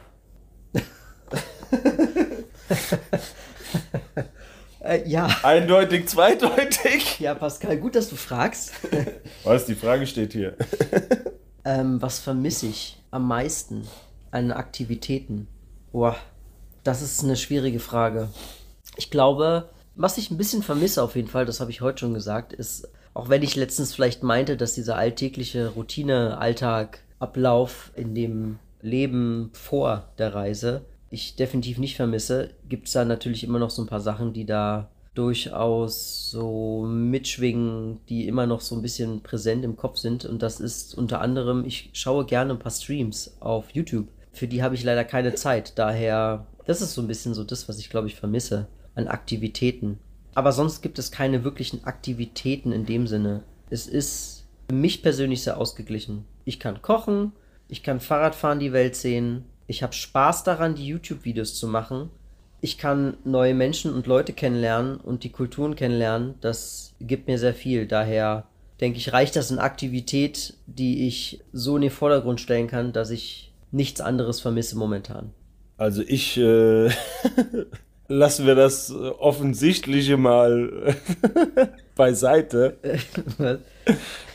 Äh, 4.85 5.09
ja. 5.09 5.29
Eindeutig, 5.43 6.09
zweideutig. 6.09 7.19
Ja, 7.19 7.35
Pascal, 7.35 7.79
gut, 7.79 7.95
dass 7.95 8.11
du 8.11 8.17
fragst. 8.17 8.73
Was, 9.45 9.65
die 9.65 9.75
Frage 9.75 10.07
steht 10.07 10.35
hier. 10.35 10.57
ähm, 11.65 12.03
was 12.03 12.19
vermisse 12.19 12.67
ich 12.67 13.03
am 13.11 13.27
meisten 13.27 13.89
an 14.31 14.53
Aktivitäten? 14.53 15.49
Boah, 15.91 16.17
das 16.83 17.01
ist 17.01 17.25
eine 17.25 17.37
schwierige 17.37 17.81
Frage. 17.81 18.29
Ich 18.97 19.11
glaube, 19.11 19.71
was 19.97 20.19
ich 20.19 20.31
ein 20.31 20.37
bisschen 20.37 20.63
vermisse 20.63 21.03
auf 21.03 21.17
jeden 21.17 21.29
Fall, 21.29 21.47
das 21.47 21.61
habe 21.61 21.71
ich 21.71 21.81
heute 21.81 22.01
schon 22.01 22.15
gesagt, 22.15 22.53
ist, 22.53 22.89
auch 23.15 23.29
wenn 23.29 23.43
ich 23.43 23.57
letztens 23.57 23.95
vielleicht 23.95 24.23
meinte, 24.23 24.57
dass 24.57 24.75
dieser 24.75 24.97
alltägliche 24.97 25.69
Routine, 25.69 26.39
Alltag, 26.39 26.99
Ablauf 27.21 27.91
in 27.95 28.15
dem 28.15 28.59
Leben 28.83 29.51
vor 29.55 30.13
der 30.19 30.35
Reise 30.35 30.85
ich 31.15 31.37
definitiv 31.37 31.79
nicht 31.79 31.97
vermisse, 31.97 32.51
gibt 32.69 32.89
es 32.89 32.93
da 32.93 33.05
natürlich 33.05 33.45
immer 33.45 33.59
noch 33.59 33.71
so 33.71 33.83
ein 33.83 33.89
paar 33.89 34.01
Sachen, 34.01 34.33
die 34.33 34.45
da 34.45 34.91
durchaus 35.15 36.31
so 36.31 36.85
mitschwingen, 36.87 38.01
die 38.09 38.27
immer 38.27 38.47
noch 38.47 38.61
so 38.61 38.75
ein 38.75 38.83
bisschen 38.83 39.23
präsent 39.23 39.65
im 39.65 39.77
Kopf 39.77 39.99
sind. 39.99 40.25
Und 40.25 40.43
das 40.43 40.61
ist 40.61 40.95
unter 40.95 41.21
anderem, 41.21 41.65
ich 41.65 41.91
schaue 41.93 42.27
gerne 42.27 42.53
ein 42.53 42.59
paar 42.59 42.73
Streams 42.73 43.37
auf 43.41 43.71
YouTube. 43.71 44.09
Für 44.33 44.49
die 44.49 44.63
habe 44.63 44.75
ich 44.75 44.83
leider 44.83 45.05
keine 45.05 45.35
Zeit. 45.35 45.79
Daher, 45.79 46.47
das 46.67 46.83
ist 46.83 46.95
so 46.95 47.01
ein 47.01 47.07
bisschen 47.07 47.33
so 47.33 47.45
das, 47.45 47.69
was 47.69 47.79
ich 47.79 47.91
glaube 47.91 48.09
ich 48.09 48.17
vermisse 48.17 48.67
an 48.97 49.07
Aktivitäten. 49.07 50.01
Aber 50.35 50.51
sonst 50.51 50.83
gibt 50.83 50.99
es 50.99 51.13
keine 51.13 51.45
wirklichen 51.45 51.85
Aktivitäten 51.85 52.73
in 52.73 52.87
dem 52.87 53.07
Sinne. 53.07 53.45
Es 53.71 53.87
ist 53.87 54.47
für 54.69 54.75
mich 54.75 55.03
persönlich 55.03 55.45
sehr 55.45 55.59
ausgeglichen. 55.59 56.25
Ich 56.45 56.59
kann 56.59 56.83
kochen, 56.83 57.33
ich 57.69 57.85
kann 57.85 58.01
Fahrradfahren 58.01 58.59
die 58.59 58.73
Welt 58.73 58.97
sehen, 58.97 59.45
ich 59.67 59.83
habe 59.83 59.93
Spaß 59.93 60.45
daran, 60.45 60.75
die 60.75 60.87
YouTube-Videos 60.87 61.55
zu 61.55 61.67
machen. 61.67 62.11
Ich 62.61 62.79
kann 62.79 63.17
neue 63.25 63.55
Menschen 63.55 63.93
und 63.93 64.07
Leute 64.07 64.33
kennenlernen 64.33 64.97
und 64.97 65.25
die 65.25 65.31
Kulturen 65.31 65.77
kennenlernen. 65.77 66.35
Das 66.41 66.95
gibt 67.01 67.27
mir 67.27 67.39
sehr 67.39 67.55
viel. 67.55 67.87
Daher 67.87 68.47
denke 68.81 68.99
ich, 68.99 69.13
reicht 69.13 69.37
das 69.37 69.51
in 69.51 69.59
Aktivität, 69.59 70.55
die 70.67 71.07
ich 71.07 71.41
so 71.53 71.77
in 71.77 71.83
den 71.83 71.91
Vordergrund 71.91 72.41
stellen 72.41 72.67
kann, 72.67 72.93
dass 72.93 73.11
ich 73.11 73.53
nichts 73.71 74.01
anderes 74.01 74.41
vermisse 74.41 74.77
momentan. 74.77 75.33
Also 75.77 76.03
ich 76.07 76.37
äh, 76.39 76.91
lassen 78.09 78.47
wir 78.47 78.55
das 78.55 78.93
Offensichtliche 78.93 80.17
mal 80.17 80.95
beiseite. 81.97 82.79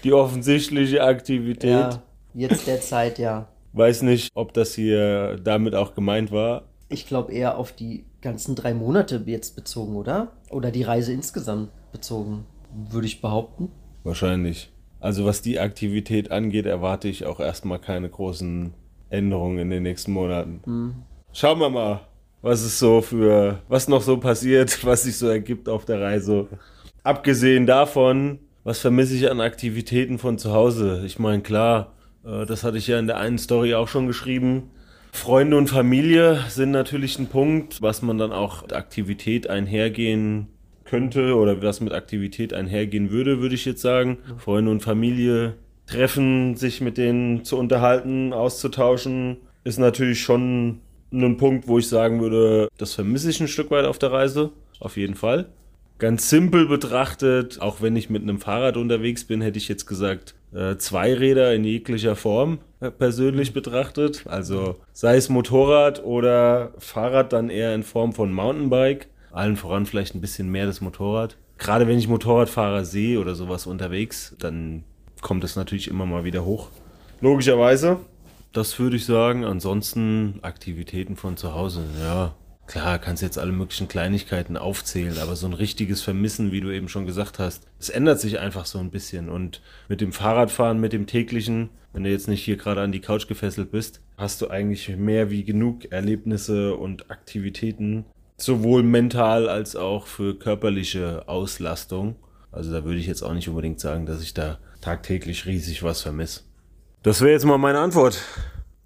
Die 0.04 0.14
offensichtliche 0.14 1.04
Aktivität. 1.04 1.72
ja, 1.72 2.04
jetzt 2.34 2.68
derzeit 2.68 3.20
ja. 3.20 3.48
Weiß 3.74 4.02
nicht, 4.02 4.30
ob 4.34 4.54
das 4.54 4.74
hier 4.74 5.38
damit 5.44 5.76
auch 5.76 5.94
gemeint 5.96 6.32
war. 6.32 6.64
Ich 6.90 7.06
glaube 7.08 7.34
eher 7.34 7.58
auf 7.58 7.72
die 7.72 8.06
ganzen 8.22 8.56
drei 8.56 8.74
Monate 8.74 9.22
jetzt 9.26 9.56
bezogen, 9.56 9.96
oder? 9.96 10.32
Oder 10.50 10.72
die 10.72 10.84
Reise 10.84 11.14
insgesamt 11.14 11.70
bezogen, 11.92 12.46
würde 12.90 13.08
ich 13.08 13.22
behaupten. 13.22 13.70
Wahrscheinlich. 14.04 14.72
Also 15.00 15.24
was 15.26 15.42
die 15.42 15.60
Aktivität 15.60 16.32
angeht, 16.32 16.66
erwarte 16.66 17.08
ich 17.08 17.26
auch 17.26 17.40
erstmal 17.40 17.80
keine 17.80 18.10
großen 18.10 18.74
Änderungen 19.10 19.60
in 19.60 19.70
den 19.70 19.84
nächsten 19.84 20.12
Monaten. 20.12 21.06
Schauen 21.32 21.60
wir 21.60 21.70
mal. 21.70 22.02
was 22.42 22.62
es 22.62 22.80
so 22.80 23.02
für, 23.02 23.60
was 23.68 23.88
noch 23.88 24.02
so 24.02 24.18
passiert, 24.18 24.84
was 24.86 25.04
sich 25.04 25.18
so 25.18 25.28
ergibt 25.28 25.70
auf 25.70 25.86
der 25.86 26.02
Reise. 26.02 26.48
Abgesehen 27.04 27.66
davon, 27.66 28.40
was 28.64 28.80
vermisse 28.80 29.16
ich 29.16 29.30
an 29.30 29.42
Aktivitäten 29.42 30.18
von 30.18 30.38
zu 30.38 30.54
Hause? 30.54 31.04
Ich 31.06 31.20
meine, 31.20 31.42
klar, 31.42 31.94
das 32.24 32.64
hatte 32.64 32.78
ich 32.78 32.88
ja 32.88 33.00
in 33.00 33.08
der 33.08 33.18
einen 33.18 33.38
Story 33.38 33.74
auch 33.74 33.88
schon 33.88 34.08
geschrieben. 34.08 34.72
Freunde 35.12 35.58
und 35.58 35.70
Familie 35.70 36.40
sind 36.50 36.72
natürlich 36.72 37.18
ein 37.20 37.28
Punkt, 37.28 37.82
was 37.82 38.02
man 38.02 38.18
dann 38.18 38.32
auch 38.32 38.62
mit 38.62 38.74
Aktivität 38.74 39.50
einhergehen 39.50 40.48
könnte 40.86 41.36
oder 41.36 41.62
was 41.62 41.82
mit 41.82 41.94
Aktivität 41.94 42.54
einhergehen 42.54 43.12
würde, 43.12 43.42
würde 43.42 43.56
ich 43.56 43.66
jetzt 43.66 43.82
sagen. 43.82 44.18
Freunde 44.38 44.72
und 44.72 44.82
Familie 44.82 45.56
treffen, 45.86 46.56
sich 46.56 46.82
mit 46.82 46.98
denen 46.98 47.44
zu 47.44 47.58
unterhalten, 47.58 48.34
auszutauschen, 48.34 49.38
ist 49.64 49.80
natürlich 49.80 50.22
schon 50.22 50.80
ein 51.12 51.38
Punkt, 51.38 51.68
wo 51.68 51.80
ich 51.80 51.88
sagen 51.88 52.22
würde, 52.22 52.70
das 52.78 52.94
vermisse 52.94 53.30
ich 53.30 53.40
ein 53.42 53.48
Stück 53.48 53.72
weit 53.72 53.86
auf 53.86 54.00
der 54.00 54.12
Reise. 54.12 54.52
Auf 54.80 54.98
jeden 54.98 55.16
Fall. 55.16 55.50
Ganz 55.98 56.30
simpel 56.30 56.68
betrachtet, 56.68 57.60
auch 57.62 57.82
wenn 57.82 57.96
ich 57.96 58.10
mit 58.10 58.22
einem 58.22 58.40
Fahrrad 58.40 58.78
unterwegs 58.78 59.26
bin, 59.26 59.42
hätte 59.42 59.58
ich 59.58 59.68
jetzt 59.68 59.86
gesagt, 59.86 60.36
äh, 60.54 60.78
zwei 60.78 61.14
Räder 61.14 61.54
in 61.54 61.64
jeglicher 61.64 62.16
Form 62.16 62.60
äh, 62.80 62.92
persönlich 62.92 63.54
betrachtet. 63.54 64.26
Also 64.28 64.78
sei 64.94 65.18
es 65.18 65.30
Motorrad 65.30 66.04
oder 66.04 66.74
Fahrrad 66.80 67.34
dann 67.34 67.50
eher 67.50 67.76
in 67.76 67.84
Form 67.84 68.14
von 68.14 68.34
Mountainbike. 68.34 69.08
Allen 69.32 69.58
voran 69.58 69.86
vielleicht 69.86 70.16
ein 70.16 70.22
bisschen 70.22 70.50
mehr 70.50 70.66
das 70.66 70.82
Motorrad. 70.82 71.38
Gerade 71.58 71.88
wenn 71.88 72.00
ich 72.00 72.08
Motorradfahrer 72.08 72.86
sehe 72.86 73.20
oder 73.20 73.36
sowas 73.36 73.68
unterwegs, 73.68 74.36
dann 74.40 74.84
kommt 75.22 75.44
es 75.44 75.56
natürlich 75.56 75.90
immer 75.90 76.06
mal 76.06 76.24
wieder 76.24 76.46
hoch. 76.46 76.70
Logischerweise. 77.22 77.98
Das 78.54 78.80
würde 78.80 78.96
ich 78.96 79.06
sagen. 79.06 79.44
Ansonsten 79.44 80.40
Aktivitäten 80.42 81.16
von 81.16 81.38
zu 81.38 81.54
Hause. 81.54 81.84
Ja, 82.02 82.34
klar, 82.70 83.00
kannst 83.00 83.24
jetzt 83.24 83.40
alle 83.40 83.52
möglichen 83.52 83.88
Kleinigkeiten 83.88 84.56
aufzählen, 84.56 85.18
aber 85.18 85.36
so 85.36 85.48
ein 85.48 85.54
richtiges 85.54 86.02
Vermissen, 86.02 86.52
wie 86.52 86.62
du 86.62 86.70
eben 86.70 86.88
schon 86.88 87.08
gesagt 87.08 87.40
hast, 87.40 87.66
es 87.80 87.90
ändert 87.90 88.20
sich 88.20 88.40
einfach 88.40 88.66
so 88.66 88.78
ein 88.80 88.92
bisschen. 88.92 89.28
Und 89.28 89.62
mit 89.88 90.02
dem 90.02 90.14
Fahrradfahren, 90.14 90.80
mit 90.80 90.94
dem 90.94 91.08
täglichen, 91.08 91.72
wenn 91.94 92.04
du 92.04 92.12
jetzt 92.12 92.28
nicht 92.28 92.44
hier 92.44 92.58
gerade 92.58 92.82
an 92.82 92.92
die 92.92 93.02
Couch 93.02 93.28
gefesselt 93.28 93.72
bist, 93.72 94.02
hast 94.18 94.42
du 94.42 94.50
eigentlich 94.50 94.96
mehr 94.96 95.32
wie 95.32 95.44
genug 95.44 95.92
Erlebnisse 95.92 96.76
und 96.76 97.10
Aktivitäten, 97.10 98.06
sowohl 98.38 98.84
mental 98.84 99.50
als 99.50 99.76
auch 99.76 100.06
für 100.06 100.38
körperliche 100.38 101.28
Auslastung. 101.28 102.16
Also 102.52 102.72
da 102.72 102.86
würde 102.86 103.00
ich 103.00 103.08
jetzt 103.08 103.24
auch 103.24 103.34
nicht 103.34 103.50
unbedingt 103.50 103.80
sagen, 103.80 104.06
dass 104.06 104.22
ich 104.22 104.36
da 104.36 104.60
tagtäglich 104.80 105.48
riesig 105.48 105.82
was 105.82 106.02
vermisse. 106.04 106.42
Das 107.02 107.22
wäre 107.22 107.32
jetzt 107.32 107.46
mal 107.46 107.58
meine 107.58 107.80
Antwort 107.80 108.22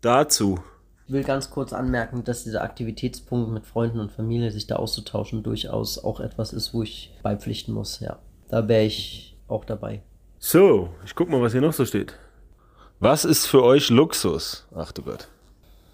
dazu. 0.01 0.59
Ich 1.05 1.13
will 1.13 1.23
ganz 1.23 1.49
kurz 1.49 1.73
anmerken, 1.73 2.23
dass 2.23 2.45
dieser 2.45 2.61
Aktivitätspunkt 2.61 3.51
mit 3.51 3.65
Freunden 3.65 3.99
und 3.99 4.11
Familie 4.11 4.51
sich 4.51 4.67
da 4.67 4.77
auszutauschen 4.77 5.43
durchaus 5.43 6.01
auch 6.01 6.19
etwas 6.19 6.53
ist, 6.53 6.73
wo 6.73 6.83
ich 6.83 7.13
beipflichten 7.21 7.73
muss. 7.73 7.99
Ja, 7.99 8.19
da 8.47 8.67
wäre 8.67 8.83
ich 8.83 9.35
auch 9.47 9.65
dabei. 9.65 10.01
So, 10.39 10.89
ich 11.05 11.13
guck 11.15 11.29
mal, 11.29 11.41
was 11.41 11.51
hier 11.51 11.61
noch 11.61 11.73
so 11.73 11.85
steht. 11.85 12.17
Was 12.99 13.25
ist 13.25 13.47
für 13.47 13.63
euch 13.63 13.89
Luxus? 13.89 14.65
Ach 14.73 14.91
du 14.93 15.01
Gott. 15.01 15.27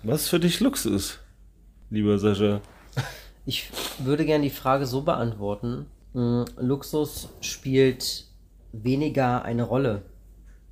Was 0.04 0.24
ist 0.24 0.30
für 0.30 0.40
dich 0.40 0.60
Luxus, 0.60 1.20
lieber 1.90 2.20
Sascha? 2.20 2.62
Ich 3.46 3.72
würde 3.98 4.26
gerne 4.26 4.44
die 4.44 4.52
Frage 4.52 4.86
so 4.86 5.02
beantworten. 5.02 5.88
Hm, 6.14 6.46
Luxus 6.58 7.30
spielt 7.42 8.26
weniger 8.72 9.44
eine 9.44 9.64
Rolle. 9.64 10.04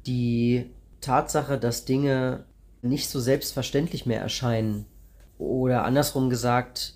Die 0.05 0.69
Tatsache, 1.01 1.57
dass 1.57 1.85
Dinge 1.85 2.45
nicht 2.87 3.09
so 3.09 3.19
selbstverständlich 3.19 4.05
mehr 4.05 4.21
erscheinen 4.21 4.85
oder 5.37 5.83
andersrum 5.83 6.29
gesagt, 6.29 6.93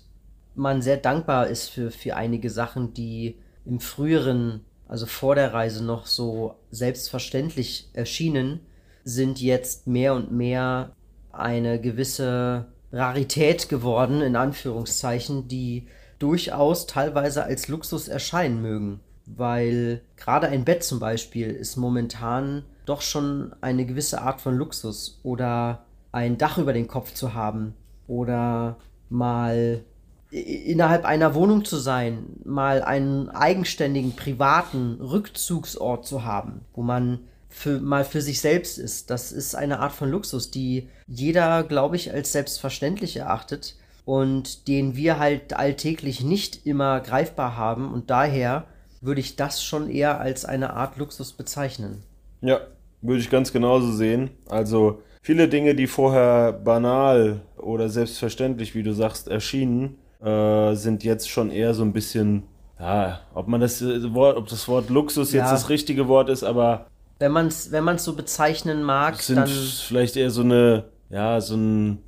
man 0.54 0.82
sehr 0.82 0.96
dankbar 0.96 1.46
ist 1.46 1.68
für, 1.68 1.90
für 1.90 2.16
einige 2.16 2.50
Sachen, 2.50 2.92
die 2.94 3.38
im 3.64 3.80
früheren, 3.80 4.64
also 4.88 5.06
vor 5.06 5.34
der 5.34 5.54
Reise 5.54 5.84
noch 5.84 6.06
so 6.06 6.56
selbstverständlich 6.70 7.88
erschienen, 7.92 8.60
sind 9.04 9.40
jetzt 9.40 9.86
mehr 9.86 10.14
und 10.14 10.32
mehr 10.32 10.92
eine 11.32 11.80
gewisse 11.80 12.66
Rarität 12.92 13.68
geworden, 13.68 14.20
in 14.20 14.36
Anführungszeichen, 14.36 15.48
die 15.48 15.86
durchaus 16.18 16.86
teilweise 16.86 17.44
als 17.44 17.68
Luxus 17.68 18.08
erscheinen 18.08 18.60
mögen. 18.60 19.00
Weil 19.24 20.02
gerade 20.16 20.48
ein 20.48 20.64
Bett 20.64 20.84
zum 20.84 21.00
Beispiel 21.00 21.50
ist 21.50 21.76
momentan 21.76 22.64
doch 22.86 23.00
schon 23.00 23.54
eine 23.60 23.86
gewisse 23.86 24.22
Art 24.22 24.40
von 24.40 24.56
Luxus 24.56 25.20
oder 25.22 25.84
ein 26.10 26.38
Dach 26.38 26.58
über 26.58 26.72
den 26.72 26.88
Kopf 26.88 27.14
zu 27.14 27.34
haben 27.34 27.74
oder 28.06 28.76
mal 29.08 29.84
innerhalb 30.30 31.04
einer 31.04 31.34
Wohnung 31.34 31.64
zu 31.64 31.76
sein, 31.76 32.24
mal 32.44 32.82
einen 32.82 33.28
eigenständigen 33.28 34.16
privaten 34.16 34.98
Rückzugsort 35.00 36.06
zu 36.06 36.24
haben, 36.24 36.62
wo 36.74 36.82
man 36.82 37.20
für, 37.50 37.80
mal 37.80 38.04
für 38.04 38.22
sich 38.22 38.40
selbst 38.40 38.78
ist. 38.78 39.10
Das 39.10 39.30
ist 39.30 39.54
eine 39.54 39.80
Art 39.80 39.92
von 39.92 40.10
Luxus, 40.10 40.50
die 40.50 40.88
jeder, 41.06 41.62
glaube 41.64 41.96
ich, 41.96 42.12
als 42.12 42.32
selbstverständlich 42.32 43.16
erachtet 43.16 43.76
und 44.06 44.68
den 44.68 44.96
wir 44.96 45.18
halt 45.18 45.52
alltäglich 45.52 46.22
nicht 46.22 46.66
immer 46.66 47.00
greifbar 47.00 47.56
haben 47.56 47.92
und 47.92 48.10
daher 48.10 48.64
würde 49.02 49.20
ich 49.20 49.36
das 49.36 49.62
schon 49.62 49.90
eher 49.90 50.20
als 50.20 50.44
eine 50.44 50.72
Art 50.72 50.96
Luxus 50.96 51.32
bezeichnen. 51.32 52.02
Ja, 52.42 52.60
würde 53.00 53.20
ich 53.20 53.30
ganz 53.30 53.52
genauso 53.52 53.92
sehen. 53.92 54.30
Also 54.48 55.02
viele 55.22 55.48
Dinge, 55.48 55.74
die 55.74 55.86
vorher 55.86 56.52
banal 56.52 57.40
oder 57.56 57.88
selbstverständlich, 57.88 58.74
wie 58.74 58.82
du 58.82 58.92
sagst, 58.92 59.28
erschienen, 59.28 59.98
äh, 60.22 60.74
sind 60.74 61.04
jetzt 61.04 61.30
schon 61.30 61.50
eher 61.50 61.74
so 61.74 61.82
ein 61.82 61.92
bisschen, 61.92 62.44
ja, 62.78 63.20
ob 63.34 63.48
man 63.48 63.60
das 63.60 63.80
äh, 63.82 64.12
Wort, 64.14 64.36
ob 64.36 64.48
das 64.48 64.68
Wort 64.68 64.90
Luxus 64.90 65.32
ja. 65.32 65.42
jetzt 65.42 65.52
das 65.52 65.68
richtige 65.68 66.08
Wort 66.08 66.28
ist, 66.28 66.44
aber 66.44 66.86
wenn 67.18 67.32
man 67.32 67.46
es 67.46 67.70
wenn 67.70 67.84
man's 67.84 68.04
so 68.04 68.14
bezeichnen 68.14 68.82
mag, 68.82 69.20
sind 69.22 69.36
dann 69.36 69.48
vielleicht 69.48 70.16
eher 70.16 70.30
so 70.30 70.42
eine, 70.42 70.84
ja, 71.08 71.40
so 71.40 71.56
ein 71.56 71.98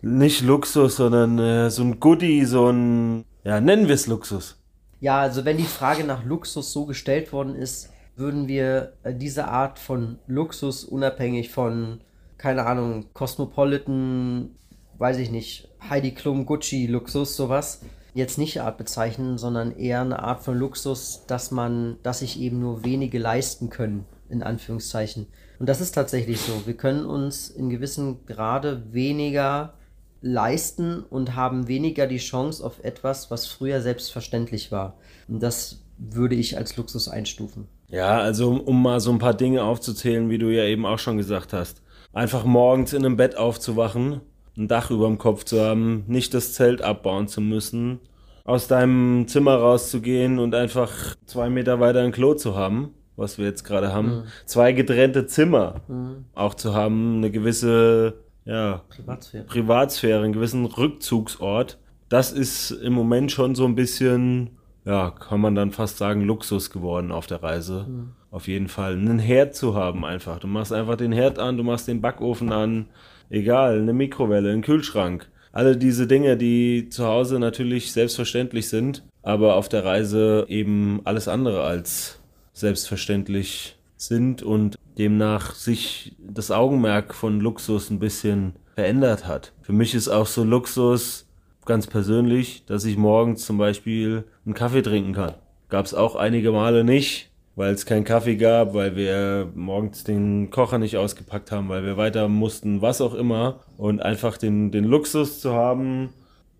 nicht 0.00 0.42
Luxus, 0.42 0.96
sondern 0.96 1.38
äh, 1.38 1.70
so 1.70 1.82
ein 1.82 2.00
Goodie, 2.00 2.44
so 2.44 2.70
ein, 2.70 3.24
ja, 3.44 3.60
nennen 3.60 3.86
wir 3.86 3.94
es 3.94 4.06
Luxus. 4.06 4.58
Ja, 5.00 5.20
also 5.20 5.44
wenn 5.44 5.56
die 5.56 5.64
Frage 5.64 6.04
nach 6.04 6.24
Luxus 6.24 6.72
so 6.72 6.86
gestellt 6.86 7.32
worden 7.32 7.54
ist, 7.54 7.91
würden 8.16 8.48
wir 8.48 8.94
äh, 9.02 9.14
diese 9.14 9.48
Art 9.48 9.78
von 9.78 10.18
Luxus 10.26 10.84
unabhängig 10.84 11.50
von, 11.50 12.00
keine 12.38 12.66
Ahnung, 12.66 13.06
Cosmopolitan, 13.12 14.50
weiß 14.98 15.18
ich 15.18 15.30
nicht, 15.30 15.68
Heidi 15.88 16.12
Klum, 16.12 16.46
Gucci, 16.46 16.86
Luxus, 16.86 17.36
sowas, 17.36 17.82
jetzt 18.14 18.38
nicht 18.38 18.60
Art 18.60 18.78
bezeichnen, 18.78 19.38
sondern 19.38 19.76
eher 19.76 20.02
eine 20.02 20.22
Art 20.22 20.42
von 20.42 20.56
Luxus, 20.56 21.24
dass 21.26 21.50
man, 21.50 21.96
dass 22.02 22.20
sich 22.20 22.38
eben 22.40 22.60
nur 22.60 22.84
wenige 22.84 23.18
leisten 23.18 23.70
können, 23.70 24.04
in 24.28 24.42
Anführungszeichen. 24.42 25.26
Und 25.58 25.68
das 25.68 25.80
ist 25.80 25.92
tatsächlich 25.92 26.40
so. 26.40 26.66
Wir 26.66 26.76
können 26.76 27.06
uns 27.06 27.48
in 27.48 27.70
gewissem 27.70 28.26
Grade 28.26 28.92
weniger 28.92 29.74
leisten 30.20 31.02
und 31.02 31.34
haben 31.34 31.68
weniger 31.68 32.06
die 32.06 32.18
Chance 32.18 32.64
auf 32.64 32.84
etwas, 32.84 33.30
was 33.30 33.46
früher 33.46 33.80
selbstverständlich 33.80 34.70
war. 34.70 34.96
Und 35.28 35.42
das 35.42 35.82
würde 35.98 36.34
ich 36.34 36.56
als 36.56 36.76
Luxus 36.76 37.08
einstufen. 37.08 37.68
Ja, 37.92 38.18
also 38.20 38.52
um 38.52 38.82
mal 38.82 39.00
so 39.00 39.12
ein 39.12 39.18
paar 39.18 39.34
Dinge 39.34 39.62
aufzuzählen, 39.62 40.30
wie 40.30 40.38
du 40.38 40.48
ja 40.48 40.64
eben 40.64 40.86
auch 40.86 40.98
schon 40.98 41.18
gesagt 41.18 41.52
hast. 41.52 41.82
Einfach 42.14 42.44
morgens 42.44 42.94
in 42.94 43.04
einem 43.04 43.18
Bett 43.18 43.36
aufzuwachen, 43.36 44.22
ein 44.56 44.66
Dach 44.66 44.90
über 44.90 45.06
dem 45.06 45.18
Kopf 45.18 45.44
zu 45.44 45.60
haben, 45.60 46.04
nicht 46.08 46.32
das 46.32 46.54
Zelt 46.54 46.80
abbauen 46.80 47.28
zu 47.28 47.42
müssen, 47.42 48.00
aus 48.44 48.66
deinem 48.66 49.28
Zimmer 49.28 49.56
rauszugehen 49.56 50.38
und 50.38 50.54
einfach 50.54 50.90
zwei 51.26 51.50
Meter 51.50 51.80
weiter 51.80 52.00
ein 52.00 52.12
Klo 52.12 52.32
zu 52.32 52.56
haben, 52.56 52.94
was 53.16 53.36
wir 53.36 53.44
jetzt 53.44 53.62
gerade 53.62 53.92
haben. 53.92 54.08
Mhm. 54.08 54.22
Zwei 54.46 54.72
getrennte 54.72 55.26
Zimmer 55.26 55.82
mhm. 55.86 56.24
auch 56.34 56.54
zu 56.54 56.74
haben, 56.74 57.18
eine 57.18 57.30
gewisse 57.30 58.14
ja, 58.46 58.82
Privatsphäre. 58.88 59.44
Privatsphäre, 59.44 60.24
einen 60.24 60.32
gewissen 60.32 60.64
Rückzugsort. 60.64 61.78
Das 62.08 62.32
ist 62.32 62.70
im 62.70 62.94
Moment 62.94 63.32
schon 63.32 63.54
so 63.54 63.66
ein 63.66 63.74
bisschen 63.74 64.56
ja, 64.84 65.10
kann 65.10 65.40
man 65.40 65.54
dann 65.54 65.70
fast 65.70 65.98
sagen, 65.98 66.22
Luxus 66.22 66.70
geworden 66.70 67.12
auf 67.12 67.26
der 67.26 67.42
Reise. 67.42 67.86
Mhm. 67.88 68.12
Auf 68.30 68.48
jeden 68.48 68.68
Fall. 68.68 68.94
Einen 68.94 69.18
Herd 69.18 69.54
zu 69.54 69.74
haben 69.74 70.04
einfach. 70.04 70.38
Du 70.38 70.46
machst 70.46 70.72
einfach 70.72 70.96
den 70.96 71.12
Herd 71.12 71.38
an, 71.38 71.56
du 71.56 71.62
machst 71.62 71.86
den 71.86 72.00
Backofen 72.00 72.50
an, 72.50 72.86
egal, 73.28 73.78
eine 73.78 73.92
Mikrowelle, 73.92 74.50
einen 74.50 74.62
Kühlschrank. 74.62 75.28
Alle 75.52 75.76
diese 75.76 76.06
Dinge, 76.06 76.38
die 76.38 76.88
zu 76.88 77.06
Hause 77.06 77.38
natürlich 77.38 77.92
selbstverständlich 77.92 78.68
sind, 78.68 79.04
aber 79.22 79.56
auf 79.56 79.68
der 79.68 79.84
Reise 79.84 80.46
eben 80.48 81.02
alles 81.04 81.28
andere 81.28 81.62
als 81.62 82.20
selbstverständlich 82.54 83.76
sind 83.96 84.42
und 84.42 84.78
demnach 84.98 85.54
sich 85.54 86.16
das 86.18 86.50
Augenmerk 86.50 87.14
von 87.14 87.40
Luxus 87.40 87.90
ein 87.90 87.98
bisschen 87.98 88.54
verändert 88.74 89.26
hat. 89.26 89.52
Für 89.62 89.72
mich 89.72 89.94
ist 89.94 90.08
auch 90.08 90.26
so 90.26 90.42
Luxus, 90.42 91.26
ganz 91.64 91.86
persönlich, 91.86 92.64
dass 92.66 92.84
ich 92.84 92.96
morgens 92.96 93.44
zum 93.44 93.58
Beispiel 93.58 94.24
einen 94.44 94.54
Kaffee 94.54 94.82
trinken 94.82 95.12
kann. 95.12 95.34
Gab 95.68 95.86
es 95.86 95.94
auch 95.94 96.16
einige 96.16 96.52
Male 96.52 96.84
nicht, 96.84 97.30
weil 97.54 97.72
es 97.72 97.86
keinen 97.86 98.04
Kaffee 98.04 98.36
gab, 98.36 98.74
weil 98.74 98.96
wir 98.96 99.50
morgens 99.54 100.04
den 100.04 100.50
Kocher 100.50 100.78
nicht 100.78 100.96
ausgepackt 100.96 101.52
haben, 101.52 101.68
weil 101.68 101.84
wir 101.84 101.96
weiter 101.96 102.28
mussten, 102.28 102.82
was 102.82 103.00
auch 103.00 103.14
immer. 103.14 103.60
Und 103.76 104.00
einfach 104.02 104.38
den, 104.38 104.70
den 104.70 104.84
Luxus 104.84 105.40
zu 105.40 105.52
haben, 105.52 106.10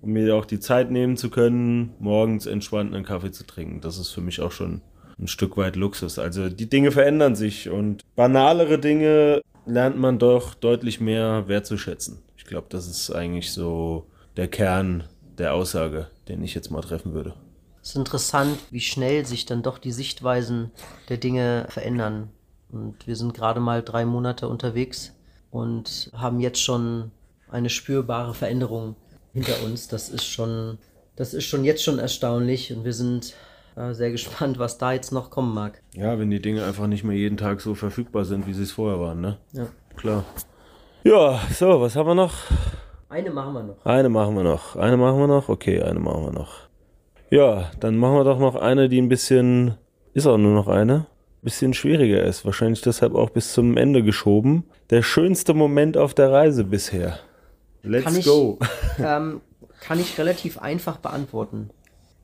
um 0.01 0.13
mir 0.13 0.35
auch 0.35 0.45
die 0.45 0.61
Zeit 0.61 0.91
nehmen 0.91 1.17
zu 1.17 1.31
können, 1.31 1.95
morgens 1.99 2.47
entspannt 2.47 2.95
einen 2.95 3.05
Kaffee 3.05 3.33
zu 3.33 3.45
trinken. 3.47 3.81
Das 3.81 3.99
ist 3.99 4.11
für 4.11 4.21
mich 4.21 4.41
auch 4.41 4.53
schon 4.53 4.83
ein 5.19 5.29
Stück 5.29 5.57
weit 5.57 5.77
Luxus. 5.77 6.19
Also 6.19 6.49
die 6.49 6.69
Dinge 6.69 6.91
verändern 6.91 7.37
sich 7.37 7.71
und 7.71 8.03
banalere 8.17 8.79
Dinge 8.79 9.43
lernt 9.67 9.99
man 9.99 10.19
doch 10.19 10.55
deutlich 10.55 11.01
mehr 11.01 11.45
wertzuschätzen. 11.47 12.19
Ich 12.37 12.45
glaube, 12.45 12.67
das 12.71 12.89
ist 12.89 13.11
eigentlich 13.11 13.53
so 13.53 14.07
der 14.37 14.49
Kern 14.49 15.05
der 15.39 15.55
Aussage, 15.55 16.09
den 16.29 16.43
ich 16.43 16.55
jetzt 16.55 16.71
mal 16.71 16.81
treffen 16.81 17.13
würde. 17.13 17.35
Es 17.83 17.91
ist 17.91 17.97
interessant, 17.97 18.59
wie 18.71 18.81
schnell 18.81 19.27
sich 19.27 19.45
dann 19.45 19.63
doch 19.63 19.79
die 19.79 19.91
Sichtweisen 19.91 20.71
der 21.09 21.17
Dinge 21.17 21.67
verändern. 21.69 22.31
Und 22.71 23.07
wir 23.07 23.17
sind 23.17 23.35
gerade 23.35 23.61
mal 23.61 23.83
drei 23.83 24.05
Monate 24.05 24.49
unterwegs 24.49 25.15
und 25.51 26.11
haben 26.15 26.41
jetzt 26.41 26.61
schon 26.63 27.11
eine 27.51 27.69
spürbare 27.69 28.35
Veränderung 28.35 28.97
hinter 29.33 29.63
uns. 29.65 29.89
Das 29.89 30.09
ist 30.09 30.25
schon, 30.25 30.79
das 31.17 31.35
ist 31.35 31.45
schon 31.45 31.65
jetzt 31.65 31.83
schon 31.83 31.99
erstaunlich 31.99 32.73
und 32.73 32.85
wir 32.85 32.95
sind 32.95 33.35
äh, 33.77 33.93
sehr 33.95 34.11
gespannt, 34.11 34.59
was 34.59 34.79
da 34.79 34.93
jetzt 34.93 35.13
noch 35.13 35.31
kommen 35.31 35.53
mag. 35.53 35.83
Ja, 35.95 36.19
wenn 36.19 36.31
die 36.31 36.41
Dinge 36.41 36.65
einfach 36.65 36.87
nicht 36.87 37.05
mehr 37.05 37.17
jeden 37.17 37.37
Tag 37.37 37.61
so 37.61 37.75
verfügbar 37.75 38.25
sind, 38.25 38.47
wie 38.47 38.55
sie 38.55 38.63
es 38.63 38.73
vorher 38.73 39.01
waren, 39.01 39.21
ne? 39.21 39.39
Ja. 39.53 39.67
Klar. 39.97 40.25
Ja, 41.05 41.41
so, 41.53 41.81
was 41.81 41.97
haben 41.97 42.09
wir 42.09 42.15
noch? 42.15 42.35
Eine 43.13 43.31
machen 43.31 43.53
wir 43.53 43.63
noch. 43.63 43.85
Eine 43.85 44.09
machen 44.09 44.37
wir 44.37 44.43
noch. 44.43 44.75
Eine 44.75 44.97
machen 44.97 45.19
wir 45.19 45.27
noch? 45.27 45.51
Okay, 45.51 45.83
eine 45.83 46.01
machen 46.01 46.25
wir 46.25 46.33
noch. 46.33 46.61
Ja, 47.29 47.71
dann 47.79 47.99
machen 47.99 48.15
wir 48.15 48.25
doch 48.25 48.39
noch 48.39 48.57
eine, 48.57 48.89
die 48.89 48.99
ein 48.99 49.11
bisschen, 49.11 49.75
ist 50.15 50.27
auch 50.27 50.39
nur 50.39 50.55
noch 50.55 50.67
eine, 50.67 51.05
bisschen 51.43 51.75
schwieriger 51.75 52.23
ist. 52.23 52.47
Wahrscheinlich 52.47 52.81
deshalb 52.81 53.15
auch 53.15 53.29
bis 53.29 53.53
zum 53.53 53.77
Ende 53.77 54.03
geschoben. 54.03 54.65
Der 54.89 55.03
schönste 55.03 55.53
Moment 55.53 55.99
auf 55.99 56.15
der 56.15 56.33
Reise 56.33 56.65
bisher. 56.65 57.19
Let's 57.83 58.05
kann 58.05 58.17
ich, 58.17 58.25
go. 58.25 58.59
Ähm, 58.99 59.43
kann 59.83 60.01
ich 60.01 60.17
relativ 60.17 60.57
einfach 60.57 60.97
beantworten. 60.97 61.69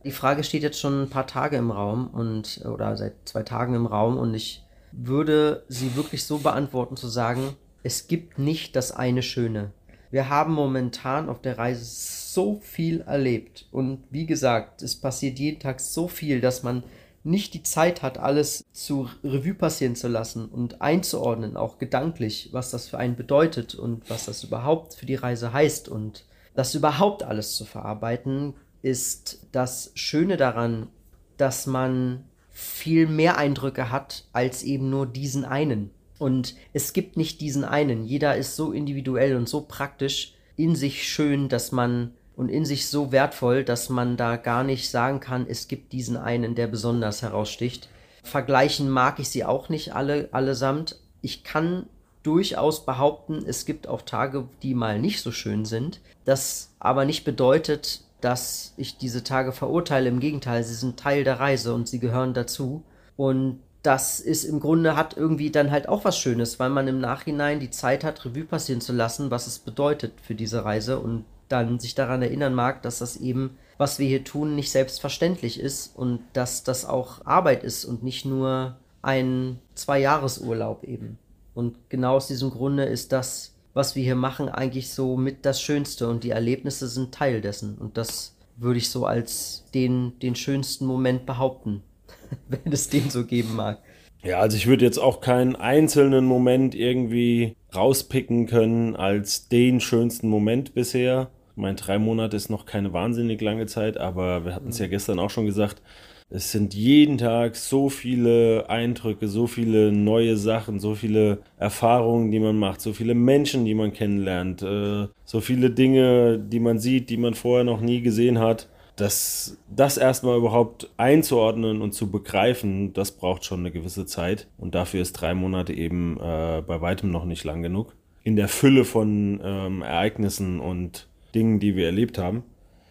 Die 0.05 0.11
Frage 0.11 0.43
steht 0.43 0.63
jetzt 0.63 0.81
schon 0.81 1.03
ein 1.03 1.11
paar 1.11 1.27
Tage 1.27 1.59
im 1.59 1.71
Raum 1.71 2.07
und 2.07 2.63
oder 2.65 2.97
seit 2.97 3.13
zwei 3.27 3.43
Tagen 3.43 3.75
im 3.75 3.85
Raum 3.85 4.17
und 4.17 4.33
ich 4.33 4.65
würde 4.93 5.65
sie 5.69 5.97
wirklich 5.97 6.25
so 6.25 6.39
beantworten 6.39 6.97
zu 6.97 7.09
sagen, 7.09 7.57
es 7.83 8.07
gibt 8.07 8.39
nicht 8.39 8.75
das 8.75 8.91
eine 8.91 9.23
Schöne. 9.23 9.73
Wir 10.11 10.29
haben 10.29 10.55
momentan 10.55 11.29
auf 11.29 11.41
der 11.43 11.59
Reise 11.59 11.85
so 11.85 12.61
viel 12.61 13.03
erlebt 13.03 13.67
und 13.73 14.05
wie 14.11 14.27
gesagt, 14.27 14.83
es 14.83 14.97
passiert 14.97 15.39
jeden 15.39 15.61
Tag 15.61 15.81
so 15.81 16.09
viel, 16.09 16.41
dass 16.41 16.63
man 16.63 16.83
nicht 17.25 17.53
die 17.53 17.63
Zeit 17.63 18.03
hat, 18.03 18.19
alles 18.19 18.65
zu 18.73 19.09
Revue 19.23 19.55
passieren 19.55 19.97
zu 19.97 20.09
lassen 20.09 20.47
und 20.47 20.81
einzuordnen, 20.81 21.57
auch 21.57 21.79
gedanklich, 21.79 22.51
was 22.53 22.71
das 22.71 22.89
für 22.89 22.99
einen 22.99 23.17
bedeutet 23.17 23.75
und 23.75 24.09
was 24.09 24.27
das 24.27 24.45
überhaupt 24.45 24.95
für 24.95 25.07
die 25.07 25.17
Reise 25.17 25.53
heißt 25.53 25.89
und 25.89 26.25
das 26.55 26.75
überhaupt 26.75 27.23
alles 27.23 27.55
zu 27.57 27.65
verarbeiten, 27.65 28.55
ist 28.83 29.47
das 29.53 29.91
Schöne 29.95 30.37
daran, 30.37 30.89
dass 31.37 31.67
man 31.67 32.25
viel 32.51 33.07
mehr 33.07 33.37
Eindrücke 33.37 33.91
hat 33.91 34.25
als 34.33 34.63
eben 34.63 34.91
nur 34.91 35.07
diesen 35.07 35.45
einen. 35.45 35.91
Und 36.19 36.55
es 36.73 36.93
gibt 36.93 37.17
nicht 37.17 37.41
diesen 37.41 37.65
einen. 37.65 38.05
Jeder 38.05 38.37
ist 38.37 38.57
so 38.57 38.73
individuell 38.73 39.37
und 39.37 39.49
so 39.49 39.61
praktisch 39.63 40.35
in 40.57 40.75
sich 40.75 41.09
schön, 41.09 41.49
dass 41.49 41.73
man 41.73 42.13
und 42.37 42.51
in 42.51 42.65
sich 42.65 42.87
so 42.87 43.11
wertvoll, 43.11 43.65
dass 43.65 43.89
man 43.89 44.17
da 44.17 44.37
gar 44.37 44.63
nicht 44.63 44.91
sagen 44.91 45.19
kann, 45.19 45.47
es 45.49 45.67
gibt 45.67 45.93
diesen 45.93 46.17
einen, 46.17 46.55
der 46.55 46.69
besonders 46.69 47.23
heraussticht. 47.23 47.89
Vergleichen 48.23 48.89
mag 48.89 49.19
ich 49.19 49.29
sie 49.29 49.45
auch 49.45 49.69
nicht 49.69 49.95
alle 49.95 50.29
allesamt. 50.31 51.01
Ich 51.21 51.43
kann 51.43 51.87
durchaus 52.23 52.85
behaupten, 52.85 53.43
es 53.45 53.65
gibt 53.65 53.89
auch 53.89 54.03
Tage, 54.03 54.49
die 54.63 54.75
mal 54.75 55.01
nicht 55.01 55.21
so 55.21 55.33
schön 55.33 55.65
sind. 55.65 56.01
Das 56.25 56.75
aber 56.79 57.05
nicht 57.05 57.25
bedeutet, 57.25 58.03
dass 58.21 58.75
ich 58.77 58.99
diese 58.99 59.25
Tage 59.25 59.53
verurteile. 59.53 60.09
Im 60.09 60.21
Gegenteil, 60.21 60.63
sie 60.63 60.75
sind 60.75 60.99
Teil 60.99 61.25
der 61.25 61.41
Reise 61.41 61.75
und 61.75 61.89
sie 61.89 61.99
gehören 61.99 62.35
dazu. 62.35 62.85
Und 63.17 63.61
das 63.83 64.21
ist 64.21 64.45
im 64.45 64.61
Grunde 64.61 64.97
hat 64.97 65.17
irgendwie 65.17 65.51
dann 65.51 65.71
halt 65.71 65.89
auch 65.89 66.05
was 66.05 66.19
Schönes, 66.19 66.59
weil 66.59 66.71
man 66.71 66.89
im 66.89 67.01
Nachhinein 67.01 67.61
die 67.61 67.71
Zeit 67.71 68.05
hat, 68.05 68.25
Revue 68.25 68.45
passieren 68.45 68.81
zu 68.81 68.93
lassen, 68.93 69.31
was 69.31 69.47
es 69.47 69.59
bedeutet 69.59 70.15
für 70.21 70.35
diese 70.35 70.65
Reise 70.65 70.99
und 70.99 71.25
dann 71.49 71.79
sich 71.79 71.95
daran 71.95 72.23
erinnern 72.23 72.55
mag, 72.55 72.83
dass 72.83 72.99
das 72.99 73.17
eben, 73.17 73.57
was 73.79 73.99
wir 73.99 74.07
hier 74.07 74.25
tun, 74.25 74.55
nicht 74.55 74.71
selbstverständlich 74.71 75.61
ist 75.61 75.97
und 75.97 76.21
dass 76.33 76.65
das 76.65 76.85
auch 76.85 77.25
Arbeit 77.25 77.65
ist 77.65 77.85
und 77.85 78.03
nicht 78.03 78.25
nur 78.25 78.77
ein 79.01 79.59
Zwei-Jahres-Urlaub 79.75 80.85
eben. 80.85 81.19
Und 81.55 81.77
genau 81.89 82.17
aus 82.17 82.27
diesem 82.27 82.51
Grunde 82.51 82.85
ist 82.85 83.13
das, 83.13 83.55
was 83.75 83.95
wir 83.95 84.03
hier 84.03 84.17
machen, 84.17 84.49
eigentlich 84.49 84.93
so 84.93 85.17
mit 85.17 85.47
das 85.47 85.63
Schönste 85.63 86.09
und 86.09 86.25
die 86.25 86.31
Erlebnisse 86.31 86.89
sind 86.89 87.15
Teil 87.15 87.41
dessen. 87.41 87.79
Und 87.79 87.97
das 87.97 88.35
würde 88.57 88.79
ich 88.79 88.91
so 88.91 89.07
als 89.07 89.65
den, 89.73 90.19
den 90.21 90.35
schönsten 90.35 90.85
Moment 90.85 91.27
behaupten, 91.27 91.83
wenn 92.49 92.73
es 92.73 92.89
den 92.89 93.11
so 93.11 93.25
geben 93.25 93.57
mag. 93.57 93.79
Ja, 94.23 94.41
also 94.41 94.57
ich 94.57 94.67
würde 94.67 94.85
jetzt 94.85 94.99
auch 94.99 95.21
keinen 95.21 95.55
einzelnen 95.57 96.25
Moment 96.25 96.75
irgendwie 96.75 97.57
rauspicken 97.75 98.47
können 98.47 98.97
als 98.97 99.49
den 99.49 99.81
schönsten 99.81 100.29
Moment 100.29 100.75
bisher. 100.75 101.31
Ich 101.53 101.63
meine, 101.63 101.77
drei 101.77 101.99
Monate 101.99 102.37
ist 102.37 102.51
noch 102.51 102.67
keine 102.67 102.93
wahnsinnig 102.93 103.41
lange 103.41 103.67
Zeit, 103.67 103.97
aber 103.97 104.45
wir 104.45 104.55
hatten 104.55 104.71
es 104.71 104.79
ja 104.79 104.87
gestern 104.87 105.19
auch 105.19 105.31
schon 105.31 105.47
gesagt, 105.47 105.83
es 106.31 106.53
sind 106.53 106.75
jeden 106.75 107.17
Tag 107.17 107.57
so 107.57 107.89
viele 107.89 108.69
Eindrücke, 108.69 109.29
so 109.29 109.47
viele 109.47 109.93
neue 109.93 110.37
Sachen, 110.37 110.79
so 110.79 110.95
viele 110.95 111.39
Erfahrungen, 111.57 112.31
die 112.31 112.39
man 112.39 112.59
macht, 112.59 112.83
so 112.83 112.93
viele 112.93 113.15
Menschen, 113.15 113.65
die 113.65 113.75
man 113.75 113.95
kennenlernt, 113.95 114.63
äh, 114.63 115.09
so 115.25 115.41
viele 115.41 115.71
Dinge, 115.71 116.39
die 116.39 116.61
man 116.61 116.79
sieht, 116.79 117.09
die 117.09 117.17
man 117.17 117.33
vorher 117.33 117.65
noch 117.65 117.81
nie 117.81 118.03
gesehen 118.03 118.41
hat. 118.41 118.69
Das, 118.99 119.57
das 119.75 119.97
erstmal 119.97 120.37
überhaupt 120.37 120.91
einzuordnen 120.97 121.83
und 121.83 121.93
zu 121.93 122.11
begreifen, 122.11 122.93
das 122.93 123.13
braucht 123.13 123.45
schon 123.45 123.61
eine 123.61 123.71
gewisse 123.71 124.07
Zeit. 124.07 124.49
Und 124.59 124.75
dafür 124.75 125.01
ist 125.03 125.13
drei 125.13 125.35
Monate 125.35 125.73
eben 125.73 126.19
äh, 126.19 126.63
bei 126.67 126.81
weitem 126.81 127.11
noch 127.11 127.25
nicht 127.25 127.45
lang 127.45 127.63
genug. 127.63 127.95
In 128.25 128.35
der 128.35 128.49
Fülle 128.49 128.85
von 128.85 129.41
ähm, 129.43 129.83
Ereignissen 129.83 130.59
und 130.59 131.09
Dingen, 131.35 131.61
die 131.61 131.77
wir 131.77 131.87
erlebt 131.87 132.19
haben. 132.19 132.43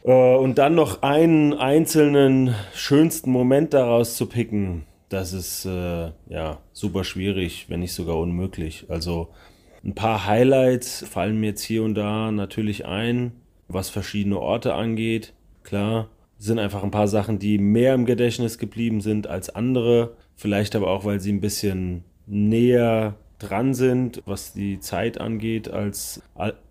Äh, 0.04 0.36
und 0.38 0.58
dann 0.58 0.76
noch 0.76 1.02
einen 1.02 1.54
einzelnen 1.54 2.56
schönsten 2.74 3.30
Moment 3.30 3.74
daraus 3.74 4.16
zu 4.16 4.28
picken, 4.28 4.86
das 5.10 5.34
ist 5.34 5.66
äh, 5.66 6.12
ja 6.30 6.60
super 6.74 7.04
schwierig, 7.04 7.66
wenn 7.70 7.82
nicht 7.82 7.94
sogar 7.94 8.18
unmöglich. 8.18 8.86
Also 8.90 9.30
ein 9.84 9.96
paar 9.96 10.26
Highlights 10.26 11.06
fallen 11.10 11.40
mir 11.40 11.48
jetzt 11.48 11.64
hier 11.64 11.84
und 11.84 11.96
da 11.96 12.32
natürlich 12.32 12.86
ein, 12.86 13.32
was 13.68 13.90
verschiedene 13.90 14.40
Orte 14.40 14.74
angeht. 14.74 15.34
Klar, 15.68 16.08
sind 16.38 16.60
einfach 16.60 16.82
ein 16.82 16.92
paar 16.92 17.10
Sachen, 17.10 17.40
die 17.40 17.58
mehr 17.58 17.94
im 17.94 18.06
Gedächtnis 18.06 18.58
geblieben 18.58 19.02
sind 19.02 19.28
als 19.28 19.50
andere. 19.50 20.16
Vielleicht 20.38 20.78
aber 20.78 20.90
auch, 20.90 21.04
weil 21.04 21.20
sie 21.20 21.34
ein 21.34 21.42
bisschen 21.42 22.06
näher 22.26 23.16
dran 23.38 23.74
sind, 23.74 24.24
was 24.26 24.54
die 24.54 24.80
Zeit 24.80 25.20
angeht, 25.20 25.70
als 25.70 26.22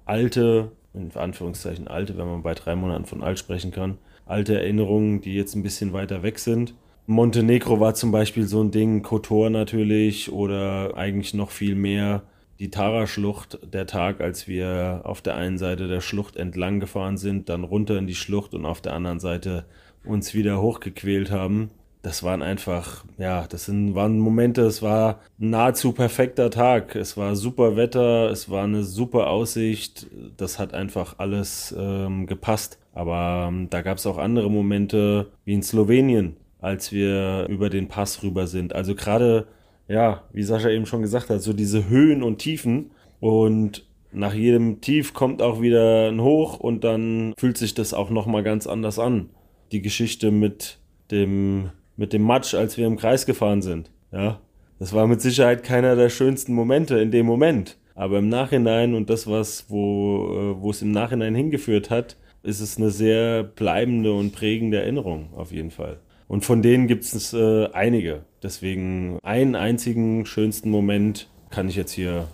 alte 0.06 0.72
in 0.94 1.10
Anführungszeichen 1.14 1.88
alte, 1.88 2.16
wenn 2.16 2.26
man 2.26 2.42
bei 2.42 2.54
drei 2.54 2.74
Monaten 2.74 3.04
von 3.04 3.22
alt 3.22 3.38
sprechen 3.38 3.70
kann, 3.70 3.98
alte 4.24 4.58
Erinnerungen, 4.58 5.20
die 5.20 5.34
jetzt 5.34 5.54
ein 5.56 5.62
bisschen 5.62 5.92
weiter 5.92 6.22
weg 6.22 6.38
sind. 6.38 6.72
Montenegro 7.04 7.78
war 7.78 7.92
zum 7.92 8.12
Beispiel 8.12 8.46
so 8.46 8.62
ein 8.62 8.70
Ding, 8.70 9.02
Kotor 9.02 9.50
natürlich 9.50 10.32
oder 10.32 10.96
eigentlich 10.96 11.34
noch 11.34 11.50
viel 11.50 11.74
mehr 11.74 12.22
die 12.58 12.70
Tara-Schlucht, 12.70 13.58
der 13.72 13.86
Tag, 13.86 14.20
als 14.20 14.48
wir 14.48 15.02
auf 15.04 15.22
der 15.22 15.36
einen 15.36 15.58
Seite 15.58 15.88
der 15.88 16.00
Schlucht 16.00 16.36
entlang 16.36 16.80
gefahren 16.80 17.16
sind, 17.16 17.48
dann 17.48 17.64
runter 17.64 17.98
in 17.98 18.06
die 18.06 18.14
Schlucht 18.14 18.54
und 18.54 18.64
auf 18.64 18.80
der 18.80 18.94
anderen 18.94 19.20
Seite 19.20 19.66
uns 20.04 20.34
wieder 20.34 20.60
hochgequält 20.60 21.30
haben 21.30 21.70
das 22.06 22.22
waren 22.22 22.40
einfach, 22.40 23.04
ja, 23.18 23.48
das 23.48 23.64
sind, 23.64 23.96
waren 23.96 24.20
Momente, 24.20 24.62
es 24.62 24.80
war 24.80 25.18
ein 25.40 25.50
nahezu 25.50 25.90
perfekter 25.90 26.50
Tag. 26.50 26.94
Es 26.94 27.16
war 27.16 27.34
super 27.34 27.74
Wetter, 27.74 28.30
es 28.30 28.48
war 28.48 28.62
eine 28.62 28.84
super 28.84 29.28
Aussicht. 29.28 30.06
Das 30.36 30.60
hat 30.60 30.72
einfach 30.72 31.16
alles 31.18 31.74
ähm, 31.76 32.28
gepasst. 32.28 32.78
Aber 32.94 33.46
ähm, 33.48 33.68
da 33.70 33.82
gab 33.82 33.98
es 33.98 34.06
auch 34.06 34.18
andere 34.18 34.48
Momente, 34.48 35.32
wie 35.44 35.54
in 35.54 35.64
Slowenien, 35.64 36.36
als 36.60 36.92
wir 36.92 37.46
über 37.48 37.70
den 37.70 37.88
Pass 37.88 38.22
rüber 38.22 38.46
sind. 38.46 38.72
Also 38.72 38.94
gerade, 38.94 39.48
ja, 39.88 40.24
wie 40.32 40.42
Sascha 40.42 40.68
eben 40.68 40.86
schon 40.86 41.02
gesagt 41.02 41.30
hat, 41.30 41.42
so 41.42 41.52
diese 41.52 41.88
Höhen 41.88 42.22
und 42.22 42.38
Tiefen. 42.38 42.90
Und 43.20 43.86
nach 44.12 44.34
jedem 44.34 44.80
Tief 44.80 45.14
kommt 45.14 45.42
auch 45.42 45.60
wieder 45.60 46.08
ein 46.08 46.20
Hoch 46.20 46.58
und 46.58 46.84
dann 46.84 47.34
fühlt 47.38 47.58
sich 47.58 47.74
das 47.74 47.94
auch 47.94 48.10
nochmal 48.10 48.42
ganz 48.42 48.66
anders 48.66 48.98
an. 48.98 49.30
Die 49.72 49.82
Geschichte 49.82 50.30
mit 50.30 50.78
dem 51.10 51.70
mit 51.96 52.12
dem 52.12 52.22
Matsch, 52.22 52.54
als 52.54 52.76
wir 52.76 52.86
im 52.86 52.96
Kreis 52.96 53.26
gefahren 53.26 53.62
sind. 53.62 53.90
Ja, 54.12 54.40
das 54.78 54.92
war 54.92 55.06
mit 55.06 55.20
Sicherheit 55.20 55.64
keiner 55.64 55.96
der 55.96 56.10
schönsten 56.10 56.54
Momente 56.54 56.98
in 56.98 57.10
dem 57.10 57.26
Moment. 57.26 57.78
Aber 57.94 58.18
im 58.18 58.28
Nachhinein 58.28 58.94
und 58.94 59.08
das, 59.08 59.26
was, 59.26 59.70
wo, 59.70 60.26
äh, 60.28 60.62
wo 60.62 60.70
es 60.70 60.82
im 60.82 60.90
Nachhinein 60.90 61.34
hingeführt 61.34 61.88
hat, 61.88 62.16
ist 62.42 62.60
es 62.60 62.76
eine 62.76 62.90
sehr 62.90 63.42
bleibende 63.42 64.12
und 64.12 64.32
prägende 64.32 64.78
Erinnerung 64.78 65.30
auf 65.34 65.50
jeden 65.50 65.70
Fall. 65.70 65.98
Und 66.28 66.44
von 66.44 66.62
denen 66.62 66.86
gibt 66.86 67.04
es 67.04 67.32
äh, 67.32 67.68
einige. 67.72 68.24
Deswegen 68.42 69.18
einen 69.22 69.54
einzigen 69.54 70.26
schönsten 70.26 70.70
Moment 70.70 71.28
kann 71.50 71.68
ich 71.68 71.76
jetzt 71.76 71.92
hier 71.92 72.28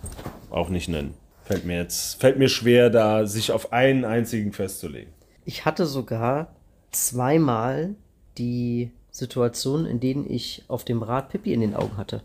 auch 0.49 0.69
nicht 0.69 0.89
nennen. 0.89 1.13
Fällt 1.43 1.65
mir 1.65 1.77
jetzt, 1.77 2.19
fällt 2.19 2.39
mir 2.39 2.49
schwer, 2.49 2.89
da 2.89 3.25
sich 3.25 3.51
auf 3.51 3.73
einen 3.73 4.05
einzigen 4.05 4.53
festzulegen. 4.53 5.11
Ich 5.45 5.65
hatte 5.65 5.85
sogar 5.85 6.55
zweimal 6.91 7.95
die 8.37 8.91
Situation, 9.11 9.85
in 9.85 9.99
denen 9.99 10.29
ich 10.29 10.63
auf 10.67 10.85
dem 10.85 11.03
Rad 11.03 11.29
Pippi 11.29 11.53
in 11.53 11.61
den 11.61 11.75
Augen 11.75 11.97
hatte. 11.97 12.23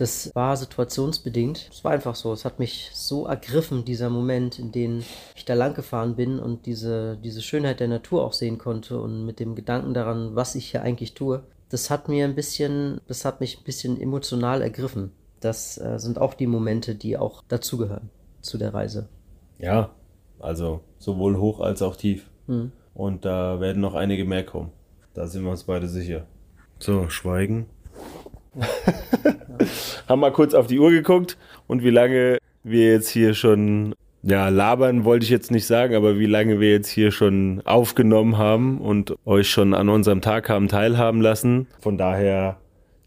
Das 0.00 0.34
war 0.34 0.56
situationsbedingt. 0.56 1.68
Es 1.70 1.84
war 1.84 1.92
einfach 1.92 2.14
so. 2.14 2.32
Es 2.32 2.46
hat 2.46 2.58
mich 2.58 2.90
so 2.94 3.26
ergriffen, 3.26 3.84
dieser 3.84 4.08
Moment, 4.08 4.58
in 4.58 4.72
dem 4.72 5.04
ich 5.36 5.44
da 5.44 5.52
lang 5.52 5.74
gefahren 5.74 6.16
bin 6.16 6.38
und 6.38 6.64
diese, 6.64 7.18
diese 7.22 7.42
Schönheit 7.42 7.80
der 7.80 7.88
Natur 7.88 8.24
auch 8.24 8.32
sehen 8.32 8.56
konnte 8.56 8.98
und 8.98 9.26
mit 9.26 9.40
dem 9.40 9.54
Gedanken 9.54 9.92
daran, 9.92 10.34
was 10.34 10.54
ich 10.54 10.70
hier 10.70 10.80
eigentlich 10.80 11.12
tue. 11.12 11.42
Das 11.68 11.90
hat 11.90 12.08
mir 12.08 12.24
ein 12.24 12.34
bisschen, 12.34 13.02
das 13.08 13.26
hat 13.26 13.40
mich 13.40 13.58
ein 13.58 13.64
bisschen 13.64 14.00
emotional 14.00 14.62
ergriffen. 14.62 15.12
Das 15.38 15.76
äh, 15.76 15.98
sind 15.98 16.18
auch 16.18 16.32
die 16.32 16.46
Momente, 16.46 16.94
die 16.94 17.18
auch 17.18 17.42
dazugehören 17.46 18.08
zu 18.40 18.56
der 18.56 18.72
Reise. 18.72 19.06
Ja, 19.58 19.90
also 20.38 20.80
sowohl 20.98 21.36
hoch 21.36 21.60
als 21.60 21.82
auch 21.82 21.96
tief. 21.96 22.30
Hm. 22.46 22.72
Und 22.94 23.26
da 23.26 23.60
werden 23.60 23.82
noch 23.82 23.94
einige 23.94 24.24
mehr 24.24 24.46
kommen. 24.46 24.70
Da 25.12 25.26
sind 25.26 25.44
wir 25.44 25.50
uns 25.50 25.64
beide 25.64 25.88
sicher. 25.88 26.24
So, 26.78 27.10
schweigen. 27.10 27.66
Haben 30.08 30.20
mal 30.20 30.32
kurz 30.32 30.54
auf 30.54 30.66
die 30.66 30.78
Uhr 30.78 30.90
geguckt 30.90 31.36
und 31.66 31.84
wie 31.84 31.90
lange 31.90 32.38
wir 32.62 32.92
jetzt 32.92 33.08
hier 33.08 33.34
schon, 33.34 33.94
ja, 34.22 34.48
labern 34.48 35.04
wollte 35.04 35.24
ich 35.24 35.30
jetzt 35.30 35.50
nicht 35.50 35.66
sagen, 35.66 35.94
aber 35.94 36.18
wie 36.18 36.26
lange 36.26 36.60
wir 36.60 36.70
jetzt 36.70 36.88
hier 36.88 37.10
schon 37.10 37.62
aufgenommen 37.64 38.38
haben 38.38 38.80
und 38.80 39.14
euch 39.24 39.48
schon 39.48 39.74
an 39.74 39.88
unserem 39.88 40.20
Tag 40.20 40.48
haben 40.48 40.68
teilhaben 40.68 41.20
lassen. 41.20 41.66
Von 41.80 41.96
daher 41.96 42.58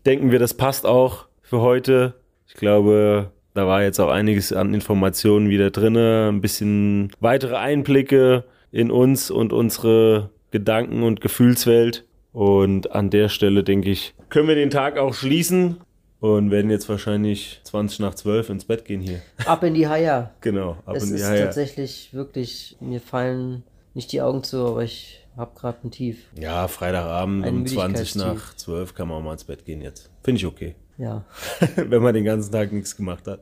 denken 0.05 0.31
wir, 0.31 0.39
das 0.39 0.53
passt 0.53 0.85
auch 0.85 1.27
für 1.41 1.61
heute. 1.61 2.15
Ich 2.47 2.55
glaube, 2.55 3.31
da 3.53 3.67
war 3.67 3.83
jetzt 3.83 3.99
auch 3.99 4.09
einiges 4.09 4.51
an 4.53 4.73
Informationen 4.73 5.49
wieder 5.49 5.69
drin, 5.69 5.95
ein 5.95 6.41
bisschen 6.41 7.11
weitere 7.19 7.55
Einblicke 7.55 8.45
in 8.71 8.89
uns 8.89 9.29
und 9.29 9.53
unsere 9.53 10.31
Gedanken- 10.51 11.03
und 11.03 11.21
Gefühlswelt. 11.21 12.05
Und 12.33 12.91
an 12.91 13.09
der 13.09 13.29
Stelle, 13.29 13.63
denke 13.63 13.91
ich, 13.91 14.13
können 14.29 14.47
wir 14.47 14.55
den 14.55 14.71
Tag 14.71 14.97
auch 14.97 15.13
schließen 15.13 15.77
und 16.19 16.51
werden 16.51 16.71
jetzt 16.71 16.89
wahrscheinlich 16.89 17.61
20 17.63 17.99
nach 17.99 18.15
12 18.15 18.49
ins 18.49 18.65
Bett 18.65 18.85
gehen 18.85 19.01
hier. 19.01 19.21
Ab 19.45 19.63
in 19.63 19.75
die 19.75 19.87
Haia. 19.87 20.31
Genau, 20.41 20.77
ab 20.85 20.95
es 20.95 21.03
in 21.03 21.09
die 21.09 21.15
ist 21.21 21.29
Haie. 21.29 21.43
tatsächlich 21.45 22.13
wirklich, 22.13 22.75
mir 22.79 22.99
fallen 22.99 23.63
nicht 23.93 24.11
die 24.11 24.21
Augen 24.21 24.43
zu, 24.43 24.65
aber 24.65 24.83
ich 24.83 25.19
habe 25.37 25.51
gerade 25.59 25.77
ein 25.83 25.91
Tief. 25.91 26.17
Ja, 26.39 26.67
Freitagabend 26.67 27.45
Ein 27.45 27.55
um 27.57 27.67
20 27.67 28.15
Müdigkeitstief. 28.15 28.23
nach 28.23 28.55
12 28.55 28.95
kann 28.95 29.07
man 29.07 29.17
auch 29.17 29.23
mal 29.23 29.33
ins 29.33 29.43
Bett 29.43 29.65
gehen 29.65 29.81
jetzt. 29.81 30.09
Finde 30.23 30.39
ich 30.39 30.45
okay. 30.45 30.75
Ja. 30.97 31.25
wenn 31.75 32.01
man 32.01 32.13
den 32.13 32.23
ganzen 32.23 32.51
Tag 32.51 32.71
nichts 32.71 32.95
gemacht 32.95 33.27
hat. 33.27 33.41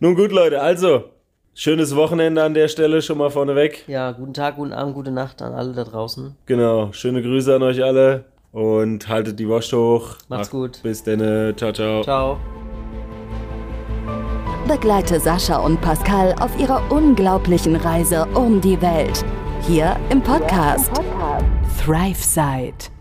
Nun 0.00 0.14
gut, 0.14 0.32
Leute, 0.32 0.60
also, 0.60 1.10
schönes 1.54 1.96
Wochenende 1.96 2.42
an 2.42 2.54
der 2.54 2.68
Stelle 2.68 3.00
schon 3.02 3.18
mal 3.18 3.30
vorneweg. 3.30 3.84
Ja, 3.88 4.12
guten 4.12 4.34
Tag, 4.34 4.56
guten 4.56 4.72
Abend, 4.72 4.94
gute 4.94 5.10
Nacht 5.10 5.40
an 5.42 5.54
alle 5.54 5.72
da 5.72 5.84
draußen. 5.84 6.34
Genau, 6.46 6.92
schöne 6.92 7.22
Grüße 7.22 7.54
an 7.54 7.62
euch 7.62 7.82
alle 7.82 8.24
und 8.52 9.08
haltet 9.08 9.38
die 9.38 9.48
Wurst 9.48 9.72
hoch. 9.72 10.16
Macht's 10.28 10.50
gut. 10.50 10.80
Bis 10.82 11.02
dann, 11.02 11.18
ciao, 11.56 11.72
ciao. 11.72 12.02
Ciao. 12.02 12.38
Begleite 14.66 15.20
Sascha 15.20 15.58
und 15.58 15.80
Pascal 15.82 16.34
auf 16.40 16.58
ihrer 16.58 16.90
unglaublichen 16.90 17.76
Reise 17.76 18.26
um 18.34 18.60
die 18.60 18.80
Welt. 18.80 19.24
Hier 19.66 19.96
im 20.10 20.22
Podcast 20.22 20.90
ThriveSide. 21.84 22.93